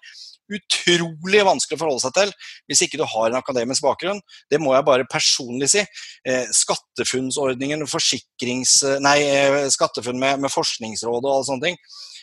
utrolig 0.53 1.43
vanskelig 1.47 1.79
å 1.79 1.81
forholde 1.81 2.03
seg 2.03 2.15
til 2.17 2.33
hvis 2.69 2.83
ikke 2.85 2.99
du 3.01 3.07
har 3.09 3.31
en 3.31 3.39
akademisk 3.39 3.85
bakgrunn. 3.87 4.21
Det 4.53 4.61
må 4.61 4.75
jeg 4.77 4.87
bare 4.89 5.09
personlig 5.09 5.71
si. 5.73 5.85
Eh, 6.29 6.49
SkatteFUNN-ordningen, 6.63 7.87
forsikrings... 7.89 8.81
Nei, 9.05 9.19
eh, 9.29 9.63
SkatteFUNN 9.73 10.21
med, 10.21 10.43
med 10.45 10.53
forskningsråd 10.53 11.23
og 11.23 11.31
alle 11.37 11.49
sånne 11.49 11.71
ting. 11.71 11.81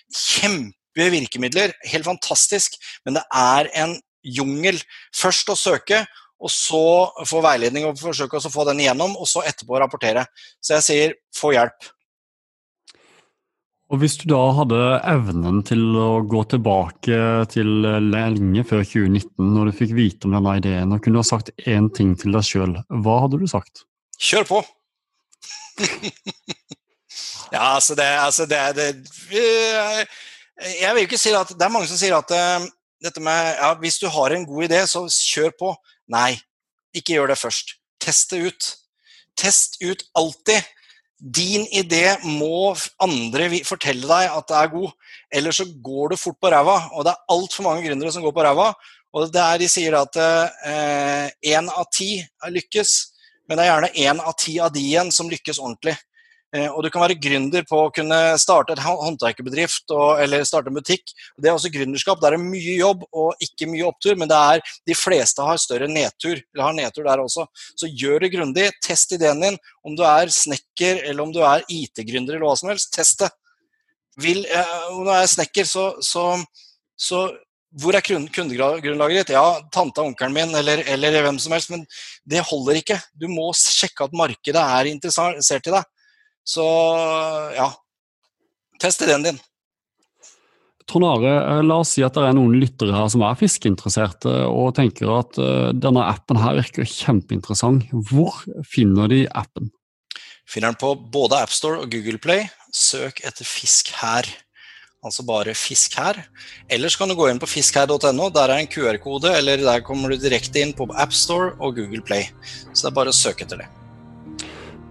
Kjempe 0.09 0.78
virkemidler. 1.13 1.71
Helt 1.87 2.07
fantastisk. 2.07 2.75
Men 3.05 3.19
det 3.19 3.23
er 3.35 3.69
en 3.83 3.95
jungel. 4.25 4.79
Først 5.15 5.51
å 5.51 5.57
søke, 5.57 6.03
og 6.39 6.51
så 6.51 6.83
få 7.27 7.41
veiledning 7.43 7.87
og 7.89 7.99
forsøke 7.99 8.39
å 8.39 8.51
få 8.51 8.65
den 8.69 8.83
igjennom, 8.83 9.15
og 9.19 9.27
så 9.27 9.43
etterpå 9.47 9.79
rapportere. 9.79 10.25
Så 10.63 10.77
jeg 10.77 10.85
sier 10.85 11.15
få 11.35 11.53
hjelp. 11.55 11.89
Og 13.89 14.03
Hvis 14.03 14.19
du 14.21 14.27
da 14.29 14.41
hadde 14.53 14.79
evnen 15.09 15.63
til 15.65 15.81
å 15.97 16.21
gå 16.29 16.43
tilbake 16.51 17.19
til 17.49 17.69
lenge 18.05 18.63
før 18.69 18.83
2019, 18.85 19.31
når 19.55 19.71
du 19.71 19.77
fikk 19.79 19.95
vite 19.97 20.29
om 20.29 20.35
denne 20.37 20.59
ideen, 20.59 20.93
og 20.93 21.01
kunne 21.01 21.23
ha 21.23 21.25
sagt 21.25 21.49
én 21.65 21.89
ting 21.97 22.13
til 22.19 22.37
deg 22.37 22.45
sjøl, 22.45 22.75
hva 23.01 23.15
hadde 23.23 23.41
du 23.41 23.47
sagt? 23.49 23.87
Kjør 24.21 24.45
på! 24.51 24.61
ja, 27.55 27.63
altså 27.79 27.97
det, 27.97 28.09
altså 28.21 28.45
det, 28.51 28.61
det 28.77 28.87
jeg 30.59 30.95
vil 30.95 31.05
ikke 31.07 31.19
si 31.19 31.31
at 31.35 31.51
Det 31.55 31.65
er 31.65 31.71
mange 31.71 31.87
som 31.89 31.99
sier 31.99 32.15
at 32.17 32.31
uh, 32.35 32.67
dette 33.03 33.21
med 33.23 33.53
ja, 33.55 33.73
hvis 33.79 33.99
du 34.01 34.09
har 34.11 34.35
en 34.35 34.45
god 34.47 34.67
idé, 34.67 34.81
så 34.87 35.05
kjør 35.07 35.53
på. 35.59 35.71
Nei, 36.11 36.33
ikke 36.95 37.15
gjør 37.15 37.31
det 37.31 37.39
først. 37.39 37.77
Test 38.01 38.33
det 38.33 38.41
ut. 38.49 38.69
Test 39.39 39.79
ut 39.83 40.03
alltid. 40.19 40.67
Din 41.19 41.65
idé 41.75 42.15
må 42.23 42.73
andre 43.03 43.49
fortelle 43.67 44.07
deg 44.07 44.31
at 44.31 44.47
det 44.47 44.55
er 44.55 44.71
god, 44.71 44.91
ellers 45.35 45.57
så 45.59 45.65
går 45.83 46.13
du 46.13 46.19
fort 46.19 46.37
på 46.39 46.51
ræva. 46.51 46.77
Og 46.95 47.07
det 47.07 47.13
er 47.13 47.35
altfor 47.35 47.67
mange 47.67 47.83
gründere 47.87 48.11
som 48.15 48.23
går 48.23 48.35
på 48.35 48.45
ræva. 48.47 48.71
Og 49.15 49.31
det 49.33 49.41
er 49.41 49.59
de 49.59 49.67
sier 49.71 49.95
at 49.97 50.19
én 50.19 51.65
eh, 51.65 51.71
av 51.73 51.87
ti 51.91 52.19
lykkes, 52.53 52.91
men 53.49 53.57
det 53.57 53.65
er 53.65 53.71
gjerne 53.71 53.93
én 54.05 54.21
av 54.21 54.35
ti 54.37 54.59
av 54.61 54.71
de 54.75 54.83
igjen 54.85 55.09
som 55.11 55.31
lykkes 55.31 55.59
ordentlig. 55.59 55.95
Eh, 56.55 56.65
og 56.65 56.81
du 56.81 56.89
kan 56.89 57.03
være 57.03 57.17
gründer 57.21 57.65
på 57.69 57.77
å 57.83 57.89
kunne 57.93 58.17
starte 58.41 58.73
et 58.73 58.81
håndverkerbedrift 58.81 59.93
eller 60.23 60.45
starte 60.47 60.71
en 60.71 60.77
butikk. 60.79 61.11
Det 61.37 61.49
er 61.49 61.57
også 61.57 61.71
gründerskap. 61.73 62.21
Der 62.23 62.35
er 62.37 62.41
mye 62.41 62.77
jobb 62.79 63.03
og 63.09 63.43
ikke 63.45 63.69
mye 63.69 63.85
opptur, 63.89 64.15
men 64.17 64.31
det 64.31 64.37
er, 64.37 64.63
de 64.89 64.97
fleste 64.97 65.45
har 65.45 65.61
større 65.61 65.89
nedtur. 65.91 66.39
eller 66.39 66.65
har 66.65 66.77
nedtur 66.77 67.05
der 67.05 67.21
også. 67.21 67.45
Så 67.77 67.89
gjør 67.89 68.25
det 68.25 68.33
grundig. 68.33 68.69
Test 68.85 69.13
ideen 69.13 69.43
din. 69.43 69.59
Om 69.85 69.97
du 69.99 70.03
er 70.07 70.33
snekker 70.33 71.03
eller 71.03 71.23
om 71.23 71.35
du 71.35 71.43
er 71.45 71.65
IT-gründer 71.69 72.37
eller 72.39 72.47
hva 72.47 72.57
som 72.57 72.73
helst, 72.73 72.93
test 72.95 73.21
det. 73.21 73.29
Vil, 74.19 74.41
eh, 74.45 74.73
om 74.95 75.05
du 75.05 75.13
er 75.13 75.29
snekker, 75.29 75.69
så, 75.69 75.93
så, 76.01 76.33
så 76.97 77.27
hvor 77.77 77.93
er 77.93 78.01
kundegrunnlaget 78.01 79.21
ditt? 79.21 79.35
Ja, 79.37 79.61
tanta, 79.71 80.01
onkelen 80.01 80.33
min 80.33 80.57
eller, 80.57 80.81
eller, 80.89 81.21
hvem 81.21 81.37
som 81.39 81.53
helst. 81.53 81.69
Men 81.69 81.85
det 82.25 82.41
holder 82.49 82.81
ikke. 82.81 82.97
Du 83.13 83.27
må 83.29 83.51
sjekke 83.53 84.07
at 84.07 84.17
markedet 84.17 84.63
er 84.79 84.89
interessert 84.89 85.69
i 85.69 85.75
deg. 85.77 85.85
Så 86.49 86.65
ja, 87.53 87.69
test 88.81 89.05
ideen 89.05 89.27
din. 89.27 89.39
Trond 90.89 91.05
Are, 91.05 91.33
eh, 91.37 91.63
la 91.63 91.79
oss 91.83 91.93
si 91.93 92.03
at 92.05 92.15
det 92.17 92.25
er 92.25 92.33
noen 92.33 92.57
lyttere 92.57 92.95
her 92.95 93.09
som 93.13 93.21
er 93.25 93.37
fiskeinteresserte 93.37 94.31
og 94.49 94.73
tenker 94.79 95.11
at 95.19 95.37
uh, 95.37 95.69
denne 95.77 96.01
appen 96.09 96.39
her 96.41 96.57
virker 96.57 96.87
kjempeinteressant. 96.89 97.91
Hvor 98.09 98.41
finner 98.65 99.11
de 99.11 99.25
appen? 99.29 99.69
Finner 100.49 100.73
den 100.73 100.81
på 100.81 100.95
både 101.13 101.43
AppStore 101.43 101.83
og 101.83 101.93
Google 101.93 102.17
Play. 102.21 102.47
Søk 102.73 103.21
etter 103.21 103.45
Fisk 103.45 103.93
her. 104.01 104.25
Altså 105.05 105.23
bare 105.23 105.53
fisk 105.55 105.93
her. 105.95 106.17
Ellers 106.67 106.97
kan 106.99 107.07
du 107.07 107.15
gå 107.15 107.29
inn 107.31 107.39
på 107.39 107.47
fiskher.no. 107.47 108.31
Der 108.35 108.51
er 108.51 108.57
en 108.57 108.67
QR-kode, 108.67 109.31
eller 109.37 109.61
der 109.63 109.85
kommer 109.85 110.11
du 110.11 110.19
direkte 110.19 110.59
inn 110.59 110.75
på 110.75 110.89
AppStore 110.91 111.53
og 111.61 111.77
Google 111.79 112.03
Play. 112.03 112.27
Så 112.73 112.81
det 112.81 112.91
er 112.91 112.97
bare 112.97 113.13
å 113.13 113.21
søke 113.21 113.47
etter 113.47 113.63
det. 113.63 113.69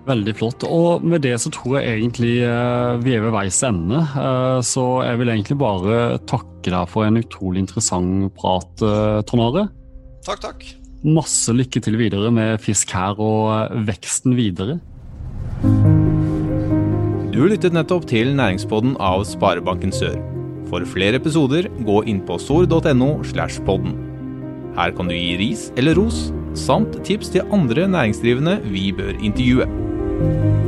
Veldig 0.09 0.35
flott. 0.38 0.64
Og 0.64 1.05
med 1.05 1.23
det 1.27 1.35
så 1.42 1.53
tror 1.53 1.79
jeg 1.79 1.99
egentlig 1.99 2.38
uh, 2.40 2.97
vi 3.03 3.16
er 3.16 3.25
ved 3.27 3.35
veis 3.35 3.61
ende. 3.66 4.01
Uh, 4.14 4.59
så 4.64 5.03
jeg 5.05 5.21
vil 5.21 5.33
egentlig 5.35 5.59
bare 5.61 6.18
takke 6.29 6.73
deg 6.73 6.88
for 6.88 7.05
en 7.05 7.21
utrolig 7.21 7.66
interessant 7.66 8.33
prat, 8.38 8.71
uh, 8.85 9.21
Trond 9.29 9.44
Are. 9.51 9.66
Takk, 10.25 10.40
takk. 10.47 10.64
Masse 11.07 11.53
lykke 11.55 11.83
til 11.85 11.99
videre 12.01 12.33
med 12.35 12.59
Fisk 12.64 12.90
her 12.97 13.21
og 13.23 13.77
veksten 13.87 14.35
videre. 14.38 14.81
Du 17.33 17.44
lyttet 17.47 17.77
nettopp 17.77 18.09
til 18.11 18.33
næringspodden 18.35 18.97
av 18.99 19.23
Sparebanken 19.29 19.94
Sør. 19.94 20.16
For 20.68 20.85
flere 20.88 21.21
episoder, 21.21 21.68
gå 21.87 22.03
inn 22.11 22.25
på 22.27 22.37
sor.no. 22.42 23.11
slash 23.31 23.62
podden. 23.68 23.94
Her 24.79 24.92
kan 24.97 25.11
du 25.11 25.14
gi 25.14 25.37
ris 25.40 25.68
eller 25.79 25.97
ros, 25.99 26.29
samt 26.59 26.99
tips 27.07 27.31
til 27.35 27.47
andre 27.55 27.87
næringsdrivende 27.90 28.59
vi 28.66 28.90
bør 28.97 29.14
intervjue. 29.23 29.88
Thank 30.18 30.62
you. 30.62 30.67